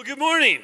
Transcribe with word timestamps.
Well, 0.00 0.06
good 0.06 0.18
morning. 0.18 0.60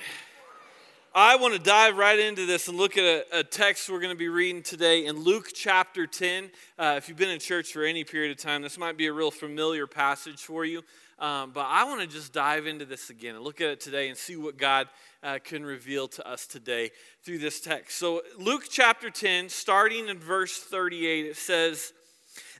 I 1.14 1.36
want 1.36 1.52
to 1.52 1.60
dive 1.60 1.98
right 1.98 2.18
into 2.18 2.46
this 2.46 2.68
and 2.68 2.78
look 2.78 2.96
at 2.96 3.04
a, 3.04 3.40
a 3.40 3.44
text 3.44 3.90
we're 3.90 4.00
going 4.00 4.14
to 4.14 4.18
be 4.18 4.30
reading 4.30 4.62
today 4.62 5.04
in 5.04 5.24
Luke 5.24 5.50
chapter 5.52 6.06
10. 6.06 6.50
Uh, 6.78 6.94
if 6.96 7.06
you've 7.06 7.18
been 7.18 7.28
in 7.28 7.38
church 7.38 7.70
for 7.70 7.84
any 7.84 8.02
period 8.02 8.30
of 8.30 8.42
time, 8.42 8.62
this 8.62 8.78
might 8.78 8.96
be 8.96 9.08
a 9.08 9.12
real 9.12 9.30
familiar 9.30 9.86
passage 9.86 10.40
for 10.40 10.64
you. 10.64 10.78
Um, 11.18 11.50
but 11.52 11.66
I 11.68 11.84
want 11.84 12.00
to 12.00 12.06
just 12.06 12.32
dive 12.32 12.66
into 12.66 12.86
this 12.86 13.10
again 13.10 13.34
and 13.34 13.44
look 13.44 13.60
at 13.60 13.68
it 13.68 13.80
today 13.80 14.08
and 14.08 14.16
see 14.16 14.36
what 14.36 14.56
God 14.56 14.88
uh, 15.22 15.38
can 15.44 15.66
reveal 15.66 16.08
to 16.08 16.26
us 16.26 16.46
today 16.46 16.90
through 17.22 17.36
this 17.36 17.60
text. 17.60 17.98
So, 17.98 18.22
Luke 18.38 18.64
chapter 18.70 19.10
10, 19.10 19.50
starting 19.50 20.08
in 20.08 20.18
verse 20.18 20.56
38, 20.60 21.26
it 21.26 21.36
says, 21.36 21.92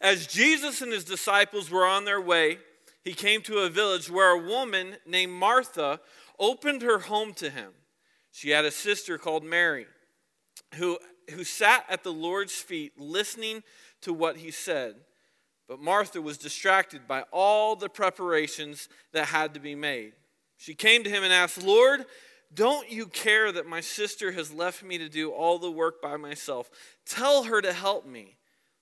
As 0.03 0.27
Jesus 0.27 0.83
and 0.83 0.93
his 0.93 1.05
disciples 1.05 1.71
were 1.71 1.87
on 1.87 2.05
their 2.05 2.21
way, 2.21 2.59
he 3.03 3.15
came 3.15 3.41
to 3.43 3.61
a 3.61 3.71
village 3.71 4.11
where 4.11 4.33
a 4.33 4.47
woman 4.47 4.97
named 5.07 5.33
Martha 5.33 6.01
opened 6.39 6.82
her 6.82 7.00
home 7.00 7.32
to 7.34 7.50
him. 7.50 7.73
She 8.32 8.50
had 8.50 8.64
a 8.64 8.70
sister 8.70 9.19
called 9.19 9.45
Mary 9.45 9.87
who, 10.74 10.98
who 11.30 11.45
sat 11.45 11.84
at 11.88 12.02
the 12.02 12.12
Lord's 12.12 12.55
feet 12.55 12.98
listening 12.98 13.62
to 14.02 14.12
what 14.12 14.37
he 14.37 14.51
said. 14.51 14.97
But 15.69 15.80
Martha 15.80 16.23
was 16.23 16.38
distracted 16.38 17.09
by 17.09 17.25
all 17.33 17.75
the 17.77 17.88
preparations 17.88 18.88
that 19.12 19.27
had 19.27 19.55
to 19.55 19.61
be 19.61 19.75
made. 19.75 20.12
She 20.56 20.75
came 20.75 21.02
to 21.05 21.11
him 21.11 21.25
and 21.25 21.33
asked, 21.33 21.62
Lord, 21.62 22.06
don't 22.55 22.91
you 22.91 23.06
care 23.06 23.50
that 23.50 23.66
my 23.66 23.80
sister 23.80 24.33
has 24.33 24.53
left 24.53 24.83
me 24.83 24.98
to 24.98 25.09
do 25.09 25.30
all 25.30 25.59
the 25.59 25.70
work 25.70 26.00
by 26.00 26.16
myself? 26.16 26.70
Tell 27.05 27.45
her 27.45 27.61
to 27.61 27.73
help 27.73 28.06
me. 28.06 28.37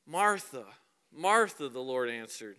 Martha, 0.06 0.64
Martha, 1.12 1.68
the 1.68 1.80
Lord 1.80 2.10
answered. 2.10 2.56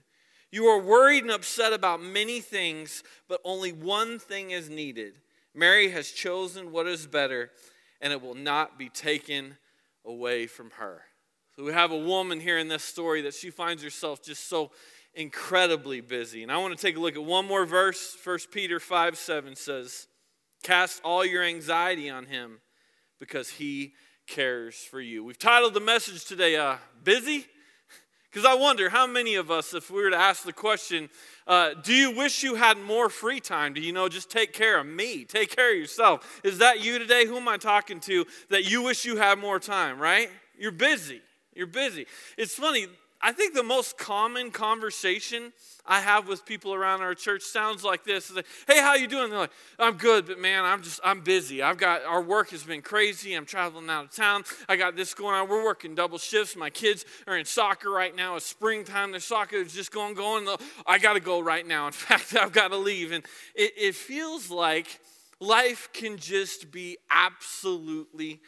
You 0.55 0.67
are 0.67 0.79
worried 0.79 1.23
and 1.23 1.33
upset 1.33 1.73
about 1.73 2.01
many 2.01 2.39
things, 2.39 3.03
but 3.27 3.41
only 3.43 3.73
one 3.73 4.19
thing 4.19 4.51
is 4.51 4.69
needed. 4.69 5.15
Mary 5.53 5.89
has 5.89 6.11
chosen 6.11 6.71
what 6.71 6.87
is 6.87 7.07
better, 7.07 7.51
and 7.99 8.13
it 8.13 8.21
will 8.21 8.35
not 8.35 8.79
be 8.79 8.87
taken 8.87 9.57
away 10.05 10.47
from 10.47 10.71
her. 10.77 11.01
So 11.57 11.65
we 11.65 11.73
have 11.73 11.91
a 11.91 11.97
woman 11.97 12.39
here 12.39 12.57
in 12.57 12.69
this 12.69 12.85
story 12.85 13.21
that 13.23 13.33
she 13.33 13.49
finds 13.49 13.83
herself 13.83 14.23
just 14.23 14.47
so 14.47 14.71
incredibly 15.13 15.99
busy. 15.99 16.41
And 16.41 16.49
I 16.49 16.57
want 16.59 16.73
to 16.73 16.81
take 16.81 16.95
a 16.95 17.01
look 17.01 17.17
at 17.17 17.25
one 17.25 17.45
more 17.45 17.65
verse. 17.65 18.15
1 18.23 18.39
Peter 18.49 18.79
5 18.79 19.17
7 19.17 19.57
says, 19.57 20.07
Cast 20.63 21.01
all 21.03 21.25
your 21.25 21.43
anxiety 21.43 22.09
on 22.09 22.27
him 22.27 22.61
because 23.19 23.49
he 23.49 23.91
cares 24.25 24.75
for 24.75 25.01
you. 25.01 25.21
We've 25.21 25.37
titled 25.37 25.73
the 25.73 25.81
message 25.81 26.23
today, 26.23 26.55
uh, 26.55 26.77
Busy 27.03 27.45
because 28.35 28.45
I 28.45 28.53
wonder 28.53 28.89
how 28.89 29.07
many 29.07 29.35
of 29.35 29.49
us, 29.49 29.73
if 29.73 29.89
we 29.89 30.03
were 30.03 30.09
to 30.09 30.17
ask 30.17 30.43
the 30.43 30.51
question, 30.51 31.09
uh, 31.47 31.73
do 31.73 31.93
you 31.93 32.11
wish 32.11 32.43
you 32.43 32.55
had 32.55 32.77
more 32.77 33.09
free 33.09 33.39
time? 33.39 33.73
Do 33.73 33.79
you 33.79 33.93
know, 33.93 34.09
just 34.09 34.29
take 34.29 34.51
care 34.51 34.77
of 34.77 34.85
me, 34.85 35.23
take 35.23 35.55
care 35.55 35.71
of 35.71 35.77
yourself? 35.77 36.41
Is 36.43 36.57
that 36.57 36.83
you 36.83 36.99
today? 36.99 37.25
Who 37.25 37.37
am 37.37 37.47
I 37.47 37.55
talking 37.55 38.01
to 38.01 38.25
that 38.49 38.69
you 38.69 38.81
wish 38.81 39.05
you 39.05 39.15
had 39.15 39.39
more 39.39 39.57
time, 39.57 39.99
right? 39.99 40.29
You're 40.59 40.73
busy. 40.73 41.21
You're 41.53 41.65
busy. 41.65 42.07
It's 42.37 42.55
funny, 42.55 42.87
I 43.25 43.31
think 43.31 43.55
the 43.55 43.63
most 43.63 43.97
common 43.97 44.51
conversation 44.51 45.51
I 45.83 45.99
have 45.99 46.27
with 46.27 46.45
people 46.45 46.75
around 46.75 47.01
our 47.01 47.15
church 47.15 47.41
sounds 47.41 47.83
like 47.83 48.03
this. 48.03 48.31
Like, 48.31 48.45
hey, 48.67 48.79
how 48.79 48.93
you 48.93 49.07
doing? 49.07 49.31
They're 49.31 49.39
like, 49.39 49.51
I'm 49.79 49.97
good, 49.97 50.27
but 50.27 50.39
man, 50.39 50.63
I'm 50.63 50.83
just 50.83 50.99
I'm 51.03 51.21
busy. 51.21 51.63
I've 51.63 51.77
got 51.77 52.05
our 52.05 52.21
work 52.21 52.51
has 52.51 52.61
been 52.61 52.83
crazy. 52.83 53.33
I'm 53.33 53.47
traveling 53.47 53.89
out 53.89 54.05
of 54.05 54.11
town. 54.15 54.43
I 54.69 54.75
got 54.75 54.95
this 54.95 55.15
going 55.15 55.33
on. 55.33 55.49
We're 55.49 55.65
working 55.65 55.95
double 55.95 56.19
shifts. 56.19 56.55
My 56.55 56.69
kids 56.69 57.03
are 57.25 57.35
in 57.35 57.45
soccer 57.45 57.89
right 57.89 58.15
now. 58.15 58.35
It's 58.35 58.45
springtime. 58.45 59.09
Their 59.09 59.19
soccer 59.19 59.55
is 59.55 59.73
just 59.73 59.91
going 59.91 60.13
going. 60.13 60.47
I 60.85 60.99
got 60.99 61.13
to 61.13 61.19
go 61.19 61.39
right 61.39 61.65
now. 61.65 61.87
In 61.87 61.93
fact, 61.93 62.35
I've 62.35 62.53
got 62.53 62.67
to 62.67 62.77
leave. 62.77 63.11
And 63.11 63.25
it, 63.55 63.73
it 63.75 63.95
feels 63.95 64.51
like 64.51 64.99
life 65.39 65.89
can 65.93 66.17
just 66.17 66.71
be 66.71 66.99
absolutely 67.09 68.41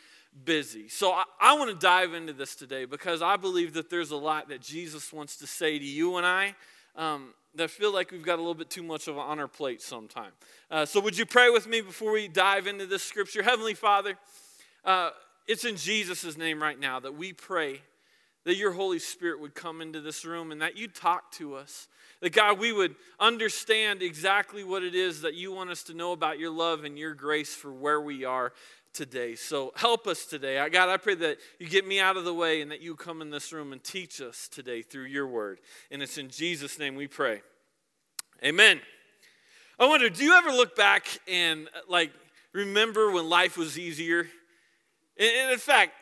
busy. 0.45 0.87
So 0.87 1.11
I, 1.11 1.23
I 1.39 1.57
want 1.57 1.69
to 1.69 1.75
dive 1.75 2.13
into 2.13 2.33
this 2.33 2.55
today 2.55 2.85
because 2.85 3.21
I 3.21 3.37
believe 3.37 3.73
that 3.73 3.89
there's 3.89 4.11
a 4.11 4.17
lot 4.17 4.49
that 4.49 4.61
Jesus 4.61 5.11
wants 5.11 5.37
to 5.37 5.47
say 5.47 5.77
to 5.79 5.85
you 5.85 6.17
and 6.17 6.25
I 6.25 6.55
um, 6.95 7.33
that 7.55 7.69
feel 7.69 7.93
like 7.93 8.11
we've 8.11 8.23
got 8.23 8.35
a 8.35 8.41
little 8.41 8.53
bit 8.53 8.69
too 8.69 8.83
much 8.83 9.07
of 9.07 9.17
on 9.17 9.39
our 9.39 9.47
plate 9.47 9.81
sometime. 9.81 10.31
Uh, 10.69 10.85
so, 10.85 10.99
would 10.99 11.17
you 11.17 11.25
pray 11.25 11.49
with 11.49 11.67
me 11.67 11.81
before 11.81 12.11
we 12.11 12.27
dive 12.27 12.67
into 12.67 12.85
this 12.85 13.03
scripture? 13.03 13.43
Heavenly 13.43 13.73
Father, 13.73 14.17
uh, 14.83 15.11
it's 15.47 15.65
in 15.65 15.75
Jesus' 15.75 16.37
name 16.37 16.61
right 16.61 16.79
now 16.79 16.99
that 16.99 17.15
we 17.15 17.33
pray 17.33 17.81
that 18.47 18.55
your 18.55 18.71
Holy 18.71 18.99
Spirit 18.99 19.41
would 19.41 19.53
come 19.53 19.81
into 19.81 19.99
this 19.99 20.23
room 20.23 20.51
and 20.53 20.61
that 20.61 20.77
you'd 20.77 20.95
talk 20.95 21.31
to 21.33 21.55
us. 21.55 21.89
That 22.21 22.31
God, 22.31 22.57
we 22.57 22.71
would 22.71 22.95
understand 23.19 24.01
exactly 24.01 24.63
what 24.63 24.83
it 24.83 24.95
is 24.95 25.21
that 25.21 25.35
you 25.35 25.51
want 25.51 25.69
us 25.69 25.83
to 25.83 25.93
know 25.93 26.13
about 26.13 26.39
your 26.39 26.49
love 26.49 26.83
and 26.83 26.97
your 26.97 27.13
grace 27.13 27.53
for 27.53 27.71
where 27.71 27.99
we 27.99 28.23
are 28.23 28.53
today. 28.97 29.35
So 29.35 29.71
help 29.75 30.07
us 30.07 30.25
today. 30.25 30.57
I, 30.57 30.69
God, 30.69 30.89
I 30.89 30.97
pray 30.97 31.13
that 31.15 31.37
you 31.59 31.67
get 31.67 31.87
me 31.87 31.99
out 31.99 32.17
of 32.17 32.25
the 32.25 32.33
way 32.33 32.61
and 32.61 32.71
that 32.71 32.81
you 32.81 32.95
come 32.95 33.21
in 33.21 33.29
this 33.29 33.53
room 33.53 33.71
and 33.71 33.83
teach 33.83 34.19
us 34.19 34.47
today 34.47 34.81
through 34.81 35.05
your 35.05 35.27
word. 35.27 35.59
And 35.91 36.01
it's 36.01 36.17
in 36.17 36.29
Jesus' 36.29 36.79
name 36.79 36.95
we 36.95 37.07
pray. 37.07 37.43
Amen. 38.43 38.81
I 39.79 39.85
wonder, 39.85 40.09
do 40.09 40.23
you 40.23 40.33
ever 40.33 40.49
look 40.49 40.75
back 40.75 41.05
and 41.27 41.69
like 41.87 42.11
remember 42.53 43.11
when 43.11 43.29
life 43.29 43.55
was 43.55 43.77
easier? 43.77 44.27
And 45.19 45.51
in 45.51 45.59
fact, 45.59 45.93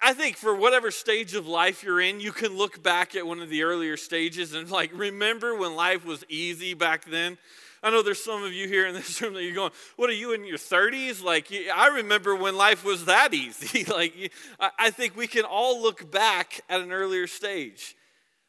I 0.00 0.12
think 0.12 0.36
for 0.36 0.54
whatever 0.54 0.92
stage 0.92 1.34
of 1.34 1.48
life 1.48 1.82
you're 1.82 2.00
in, 2.00 2.20
you 2.20 2.30
can 2.30 2.56
look 2.56 2.80
back 2.80 3.16
at 3.16 3.26
one 3.26 3.40
of 3.40 3.48
the 3.48 3.64
earlier 3.64 3.96
stages 3.96 4.54
and 4.54 4.70
like 4.70 4.92
remember 4.94 5.56
when 5.56 5.74
life 5.74 6.04
was 6.04 6.24
easy 6.28 6.74
back 6.74 7.06
then. 7.06 7.38
I 7.84 7.90
know 7.90 8.00
there's 8.00 8.24
some 8.24 8.42
of 8.42 8.54
you 8.54 8.66
here 8.66 8.86
in 8.86 8.94
this 8.94 9.20
room 9.20 9.34
that 9.34 9.44
you're 9.44 9.54
going, 9.54 9.70
what 9.96 10.08
are 10.08 10.14
you 10.14 10.32
in 10.32 10.46
your 10.46 10.56
30s? 10.56 11.22
Like, 11.22 11.52
I 11.52 11.88
remember 11.96 12.34
when 12.34 12.56
life 12.56 12.82
was 12.82 13.04
that 13.04 13.34
easy. 13.34 13.84
like, 13.92 14.32
I 14.58 14.88
think 14.88 15.14
we 15.14 15.26
can 15.26 15.44
all 15.44 15.82
look 15.82 16.10
back 16.10 16.62
at 16.70 16.80
an 16.80 16.92
earlier 16.92 17.26
stage. 17.26 17.94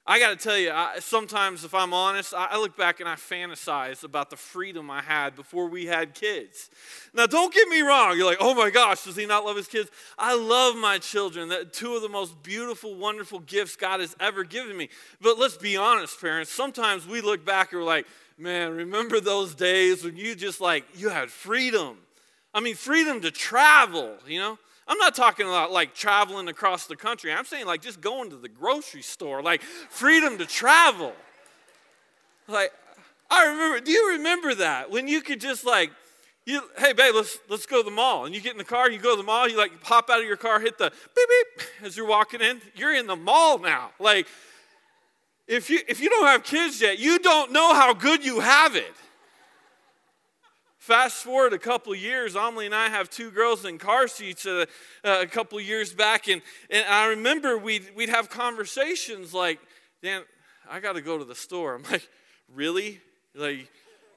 I 0.07 0.19
got 0.19 0.37
to 0.37 0.43
tell 0.43 0.57
you, 0.57 0.69
I, 0.69 0.99
sometimes 0.99 1.63
if 1.63 1.73
I'm 1.73 1.91
honest, 1.91 2.31
I 2.37 2.59
look 2.59 2.77
back 2.77 2.99
and 2.99 3.09
I 3.09 3.15
fantasize 3.15 4.03
about 4.03 4.29
the 4.29 4.35
freedom 4.35 4.91
I 4.91 5.01
had 5.01 5.35
before 5.35 5.67
we 5.67 5.87
had 5.87 6.13
kids. 6.13 6.69
Now, 7.11 7.25
don't 7.25 7.51
get 7.51 7.67
me 7.69 7.81
wrong. 7.81 8.15
You're 8.15 8.27
like, 8.27 8.37
oh 8.39 8.53
my 8.53 8.69
gosh, 8.69 9.03
does 9.03 9.15
he 9.15 9.25
not 9.25 9.45
love 9.45 9.57
his 9.57 9.67
kids? 9.67 9.89
I 10.15 10.35
love 10.35 10.75
my 10.75 10.99
children. 10.99 11.49
That 11.49 11.73
two 11.73 11.95
of 11.95 12.03
the 12.03 12.09
most 12.09 12.43
beautiful, 12.43 12.93
wonderful 12.93 13.39
gifts 13.39 13.75
God 13.75 13.99
has 13.99 14.15
ever 14.19 14.43
given 14.43 14.77
me. 14.77 14.89
But 15.21 15.39
let's 15.39 15.57
be 15.57 15.75
honest, 15.75 16.21
parents. 16.21 16.51
Sometimes 16.51 17.07
we 17.07 17.21
look 17.21 17.43
back 17.43 17.71
and 17.71 17.81
we're 17.81 17.87
like, 17.87 18.05
man, 18.37 18.73
remember 18.73 19.19
those 19.19 19.55
days 19.55 20.03
when 20.03 20.17
you 20.17 20.35
just 20.35 20.61
like, 20.61 20.85
you 20.93 21.09
had 21.09 21.31
freedom. 21.31 21.97
I 22.53 22.59
mean, 22.59 22.75
freedom 22.75 23.21
to 23.21 23.31
travel, 23.31 24.17
you 24.27 24.37
know? 24.37 24.59
I'm 24.87 24.97
not 24.97 25.15
talking 25.15 25.47
about 25.47 25.71
like 25.71 25.95
traveling 25.95 26.47
across 26.47 26.85
the 26.85 26.95
country. 26.95 27.31
I'm 27.31 27.45
saying 27.45 27.65
like 27.65 27.81
just 27.81 28.01
going 28.01 28.29
to 28.29 28.35
the 28.35 28.49
grocery 28.49 29.01
store, 29.01 29.41
like 29.41 29.61
freedom 29.61 30.37
to 30.37 30.45
travel. 30.45 31.13
Like, 32.47 32.71
I 33.29 33.47
remember, 33.47 33.79
do 33.79 33.91
you 33.91 34.11
remember 34.11 34.53
that? 34.55 34.91
When 34.91 35.07
you 35.07 35.21
could 35.21 35.41
just 35.41 35.65
like, 35.65 35.91
you, 36.45 36.61
hey 36.77 36.93
babe, 36.93 37.15
let's 37.15 37.39
let's 37.49 37.65
go 37.65 37.81
to 37.81 37.83
the 37.83 37.95
mall. 37.95 38.25
And 38.25 38.35
you 38.35 38.41
get 38.41 38.51
in 38.51 38.59
the 38.59 38.63
car, 38.63 38.91
you 38.91 38.99
go 38.99 39.15
to 39.15 39.17
the 39.17 39.25
mall, 39.25 39.49
you 39.49 39.57
like 39.57 39.81
pop 39.81 40.11
out 40.11 40.19
of 40.19 40.27
your 40.27 40.37
car, 40.37 40.59
hit 40.59 40.77
the 40.77 40.91
beep 41.15 41.29
beep 41.29 41.67
as 41.83 41.97
you're 41.97 42.07
walking 42.07 42.41
in. 42.41 42.61
You're 42.75 42.93
in 42.93 43.07
the 43.07 43.15
mall 43.15 43.57
now. 43.57 43.89
Like 43.99 44.27
if 45.47 45.69
you, 45.69 45.79
if 45.87 45.99
you 45.99 46.09
don't 46.09 46.27
have 46.27 46.43
kids 46.43 46.81
yet, 46.81 46.99
you 46.99 47.17
don't 47.19 47.51
know 47.51 47.73
how 47.73 47.93
good 47.93 48.23
you 48.23 48.39
have 48.39 48.75
it. 48.75 48.93
Fast 50.85 51.23
forward 51.23 51.51
a 51.51 51.57
couple 51.57 51.95
years, 51.95 52.35
Amelie 52.35 52.67
and 52.67 52.75
I 52.75 52.89
have 52.89 53.09
two 53.09 53.31
girls 53.31 53.65
in 53.65 53.79
car 53.79 54.07
seats 54.07 54.45
uh, 54.45 54.65
uh, 55.03 55.17
a 55.23 55.25
couple 55.25 55.59
years 55.59 55.91
back, 55.91 56.27
and, 56.27 56.43
and 56.69 56.85
I 56.87 57.07
remember 57.07 57.57
we'd, 57.57 57.87
we'd 57.95 58.09
have 58.09 58.29
conversations 58.29 59.33
like, 59.33 59.59
Dan, 60.03 60.21
I 60.69 60.79
got 60.79 60.93
to 60.93 61.01
go 61.01 61.17
to 61.17 61.25
the 61.25 61.33
store. 61.33 61.73
I'm 61.73 61.81
like, 61.89 62.07
really? 62.53 63.01
Like, 63.33 63.67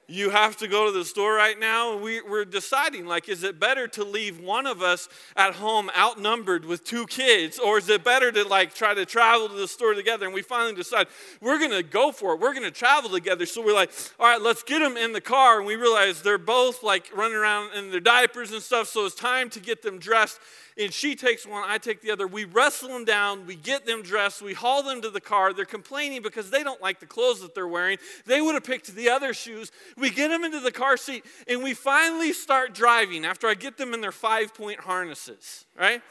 you 0.09 0.31
have 0.31 0.57
to 0.57 0.67
go 0.67 0.87
to 0.87 0.91
the 0.91 1.05
store 1.05 1.35
right 1.35 1.59
now. 1.59 1.95
We, 1.95 2.21
we're 2.21 2.43
deciding, 2.43 3.05
like, 3.05 3.29
is 3.29 3.43
it 3.43 3.59
better 3.59 3.87
to 3.89 4.03
leave 4.03 4.39
one 4.39 4.65
of 4.65 4.81
us 4.81 5.07
at 5.35 5.53
home 5.53 5.91
outnumbered 5.95 6.65
with 6.65 6.83
two 6.83 7.05
kids, 7.05 7.59
or 7.59 7.77
is 7.77 7.87
it 7.89 8.03
better 8.03 8.31
to, 8.31 8.43
like, 8.43 8.73
try 8.73 8.95
to 8.95 9.05
travel 9.05 9.47
to 9.47 9.55
the 9.55 9.67
store 9.67 9.93
together? 9.93 10.25
And 10.25 10.33
we 10.33 10.41
finally 10.41 10.73
decide 10.73 11.07
we're 11.39 11.59
to 11.69 11.83
go 11.83 12.11
for 12.11 12.33
it. 12.33 12.39
We're 12.39 12.53
to 12.59 12.71
travel 12.71 13.11
together. 13.11 13.45
So 13.45 13.63
we're 13.63 13.75
like, 13.75 13.91
all 14.19 14.25
right, 14.25 14.41
let's 14.41 14.63
get 14.63 14.79
them 14.79 14.97
in 14.97 15.13
the 15.13 15.21
car. 15.21 15.59
And 15.59 15.67
we 15.67 15.75
realize 15.75 16.21
they're 16.21 16.37
both, 16.37 16.81
like, 16.81 17.15
running 17.15 17.37
around 17.37 17.75
in 17.75 17.91
their 17.91 17.99
diapers 17.99 18.51
and 18.51 18.61
stuff. 18.61 18.87
So 18.87 19.05
it's 19.05 19.15
time 19.15 19.49
to 19.51 19.59
get 19.59 19.83
them 19.83 19.99
dressed 19.99 20.39
and 20.79 20.93
she 20.93 21.13
takes 21.15 21.45
one, 21.45 21.63
I 21.67 21.77
take 21.77 22.01
the 22.01 22.09
other. 22.09 22.25
We 22.25 22.45
wrestle 22.45 22.89
them 22.89 23.03
down, 23.03 23.45
we 23.45 23.55
get 23.55 23.85
them 23.85 24.01
dressed, 24.01 24.41
we 24.41 24.53
haul 24.53 24.81
them 24.81 25.01
to 25.01 25.09
the 25.09 25.19
car. 25.19 25.53
They're 25.53 25.65
complaining 25.65 26.21
because 26.21 26.49
they 26.49 26.63
don't 26.63 26.81
like 26.81 27.01
the 27.01 27.05
clothes 27.05 27.41
that 27.41 27.53
they're 27.53 27.67
wearing. 27.67 27.97
They 28.25 28.41
would 28.41 28.55
have 28.55 28.63
picked 28.63 28.95
the 28.95 29.09
other 29.09 29.33
shoes. 29.33 29.71
We 29.97 30.09
get 30.09 30.29
them 30.29 30.45
into 30.45 30.61
the 30.61 30.71
car 30.71 30.95
seat, 30.95 31.25
and 31.47 31.61
we 31.61 31.73
finally 31.73 32.31
start 32.31 32.73
driving 32.73 33.25
after 33.25 33.47
I 33.47 33.55
get 33.55 33.77
them 33.77 33.93
in 33.93 33.99
their 33.99 34.13
five 34.13 34.53
point 34.53 34.79
harnesses, 34.79 35.65
right? 35.77 36.01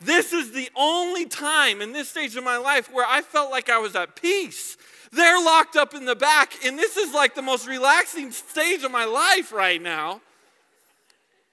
This 0.00 0.32
is 0.32 0.52
the 0.52 0.70
only 0.74 1.26
time 1.26 1.82
in 1.82 1.92
this 1.92 2.08
stage 2.08 2.36
of 2.36 2.44
my 2.44 2.56
life 2.56 2.92
where 2.92 3.06
I 3.06 3.20
felt 3.20 3.50
like 3.50 3.68
I 3.68 3.78
was 3.78 3.94
at 3.94 4.16
peace. 4.16 4.76
They're 5.12 5.42
locked 5.42 5.76
up 5.76 5.94
in 5.94 6.06
the 6.06 6.16
back, 6.16 6.54
and 6.64 6.78
this 6.78 6.96
is 6.96 7.12
like 7.12 7.34
the 7.34 7.42
most 7.42 7.66
relaxing 7.66 8.30
stage 8.30 8.84
of 8.84 8.92
my 8.92 9.04
life 9.04 9.52
right 9.52 9.82
now. 9.82 10.20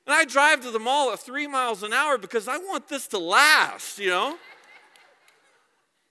And 0.07 0.13
I 0.13 0.24
drive 0.25 0.62
to 0.62 0.72
the 0.72 0.80
mall 0.80 1.12
at 1.12 1.19
three 1.19 1.48
miles 1.48 1.81
an 1.81 1.92
hour 1.92 2.18
because 2.18 2.48
I 2.48 2.57
want 2.57 2.88
this 2.88 3.07
to 3.07 3.18
last, 3.18 3.98
you 3.98 4.10
know? 4.10 4.38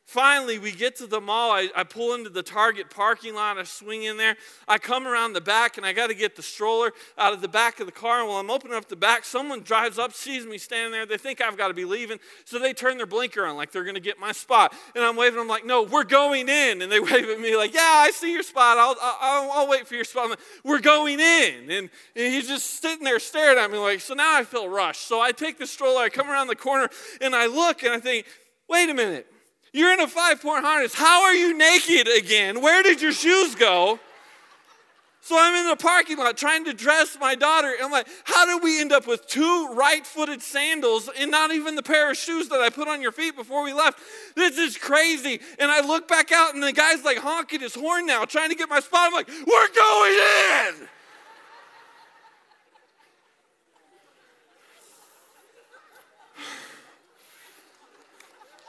Finally, 0.07 0.59
we 0.59 0.71
get 0.71 0.97
to 0.97 1.07
the 1.07 1.21
mall. 1.21 1.51
I, 1.51 1.71
I, 1.75 1.83
pull 1.83 2.15
into 2.15 2.29
the 2.29 2.43
Target 2.43 2.91
parking 2.91 3.35
lot. 3.35 3.57
I 3.57 3.63
swing 3.63 4.03
in 4.03 4.19
there. 4.19 4.37
I 4.69 4.77
come 4.77 5.09
around 5.09 5.33
the 5.33 5.41
back 5.41 5.79
and 5.79 5.87
I 5.87 5.95
got 5.95 6.09
to 6.09 6.15
get 6.15 6.37
the 6.37 6.43
stroller 6.43 6.93
out 7.17 7.33
of 7.33 7.41
the 7.41 7.49
back 7.49 7.81
of 7.81 7.87
the 7.87 7.93
car. 7.93 8.21
And 8.21 8.29
while 8.29 8.37
I'm 8.37 8.51
opening 8.51 8.77
up 8.77 8.87
the 8.87 8.97
back, 8.97 9.25
someone 9.25 9.63
drives 9.63 9.99
up, 9.99 10.13
sees 10.13 10.45
me 10.45 10.59
standing 10.59 10.93
there. 10.93 11.07
They 11.07 11.17
think 11.17 11.41
I've 11.41 11.57
got 11.57 11.69
to 11.69 11.75
be 11.75 11.87
leaving. 11.87 12.19
So 12.45 12.59
they 12.59 12.75
turn 12.75 12.99
their 12.99 13.07
blinker 13.07 13.47
on 13.47 13.57
like 13.57 13.73
they're 13.73 13.83
going 13.83 13.95
to 13.95 14.01
get 14.01 14.19
my 14.19 14.33
spot. 14.33 14.75
And 14.95 15.03
I'm 15.03 15.17
waving. 15.17 15.41
I'm 15.41 15.49
like, 15.49 15.65
no, 15.65 15.83
we're 15.83 16.05
going 16.05 16.51
in. 16.51 16.83
And 16.83 16.93
they 16.93 17.01
wave 17.01 17.31
at 17.31 17.41
me 17.41 17.57
like, 17.57 17.73
yeah, 17.73 17.81
I 17.81 18.11
see 18.11 18.31
your 18.31 18.43
spot. 18.43 18.77
I'll, 18.77 18.97
I'll, 19.01 19.51
I'll 19.53 19.69
wait 19.69 19.89
for 19.89 19.95
your 19.95 20.05
spot. 20.05 20.29
Like, 20.29 20.41
we're 20.65 20.81
going 20.81 21.19
in. 21.19 21.71
And, 21.71 21.91
and 22.15 22.33
he's 22.33 22.47
just 22.47 22.83
sitting 22.83 23.05
there 23.05 23.19
staring 23.19 23.59
at 23.59 23.71
me 23.71 23.79
like, 23.79 24.01
so 24.01 24.13
now 24.13 24.37
I 24.37 24.45
feel 24.45 24.69
rushed. 24.69 25.09
So 25.09 25.23
I 25.23 25.33
take 25.33 25.59
the 25.59 25.67
stroller. 25.67 26.03
I 26.03 26.11
come 26.11 26.31
around 26.31 26.49
the 26.49 26.57
corner 26.57 26.91
and 27.23 27.35
I 27.35 27.47
look 27.47 27.83
and 27.83 27.95
I 27.95 28.01
think, 28.01 28.27
wait 28.69 28.91
a 28.91 28.95
minute. 28.95 29.29
You're 29.75 29.93
in 29.93 29.99
a 29.99 30.07
five 30.07 30.41
point 30.41 30.65
harness. 30.65 30.95
How 30.95 31.25
are 31.25 31.35
you 31.35 31.59
naked 31.59 32.07
again? 32.07 32.63
Where 32.63 32.83
did 32.85 33.03
your 33.03 33.13
shoes 33.13 33.57
go? 33.57 33.99
So 35.21 35.37
I'm 35.37 35.55
in 35.57 35.69
the 35.69 35.77
parking 35.77 36.17
lot 36.17 36.37
trying 36.37 36.65
to 36.67 36.73
dress 36.73 37.17
my 37.21 37.35
daughter. 37.35 37.73
I'm 37.83 37.91
like, 37.91 38.07
how 38.25 38.47
did 38.47 38.63
we 38.63 38.81
end 38.81 38.93
up 38.93 39.09
with 39.09 39.27
two 39.27 39.69
right 39.73 40.07
footed 40.07 40.43
sandals 40.43 41.11
and 41.19 41.31
not 41.31 41.51
even 41.51 41.75
the 41.75 41.83
pair 41.83 42.11
of 42.11 42.17
shoes 42.17 42.49
that 42.51 42.61
I 42.61 42.71
put 42.71 42.87
on 42.87 43.03
your 43.03 43.11
feet 43.11 43.35
before 43.35 43.65
we 43.65 43.73
left? 43.73 43.99
This 44.37 44.59
is 44.59 44.79
crazy. 44.79 45.41
And 45.59 45.73
I 45.73 45.81
look 45.81 46.07
back 46.07 46.31
out 46.31 46.55
and 46.55 46.63
the 46.63 46.73
guy's 46.73 47.05
like 47.05 47.17
honking 47.17 47.61
his 47.61 47.75
horn 47.75 48.07
now, 48.07 48.25
trying 48.27 48.51
to 48.51 48.55
get 48.55 48.69
my 48.69 48.81
spot. 48.81 49.09
I'm 49.09 49.13
like, 49.13 49.29
we're 49.29 49.75
going 49.75 50.19
in. 50.83 50.89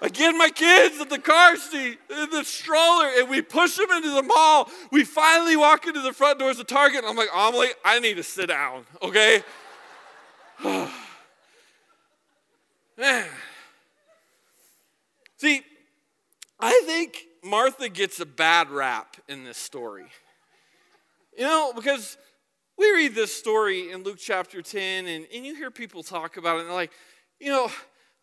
I 0.06 0.08
get 0.08 0.34
my 0.34 0.50
kids 0.52 1.02
in 1.02 1.10
the 1.10 1.18
car 1.18 1.58
seat, 1.58 1.98
in 2.12 2.30
the 2.30 2.44
stroller, 2.44 3.08
and 3.18 3.28
we 3.28 3.42
push 3.42 3.76
them 3.76 3.90
into 3.90 4.12
the 4.12 4.22
mall. 4.22 4.70
We 4.92 5.04
finally 5.04 5.56
walk 5.56 5.88
into 5.88 6.00
the 6.00 6.14
front 6.14 6.38
doors 6.38 6.60
of 6.60 6.68
Target, 6.68 7.00
and 7.00 7.08
I'm 7.08 7.16
like, 7.16 7.30
Amelie, 7.34 7.70
I 7.84 8.00
need 8.00 8.18
to 8.18 8.24
sit 8.24 8.50
down, 8.50 8.86
okay? 9.02 9.42
Man. 10.64 10.92
See, 15.38 15.64
I 16.60 16.84
think 16.86 17.26
Martha 17.44 17.90
gets 17.90 18.20
a 18.20 18.28
bad 18.28 18.70
rap 18.70 19.18
in 19.28 19.44
this 19.44 19.58
story. 19.58 20.06
You 21.36 21.46
know, 21.46 21.74
because 21.76 22.16
we 22.78 22.92
read 22.92 23.16
this 23.16 23.34
story 23.36 23.92
in 23.92 24.04
Luke 24.04 24.20
chapter 24.20 24.62
10, 24.62 25.08
and, 25.08 25.26
and 25.34 25.44
you 25.48 25.56
hear 25.56 25.72
people 25.72 26.04
talk 26.04 26.38
about 26.38 26.58
it, 26.58 26.60
and 26.60 26.70
they're 26.70 26.76
like, 26.76 26.92
you 27.40 27.50
know, 27.50 27.72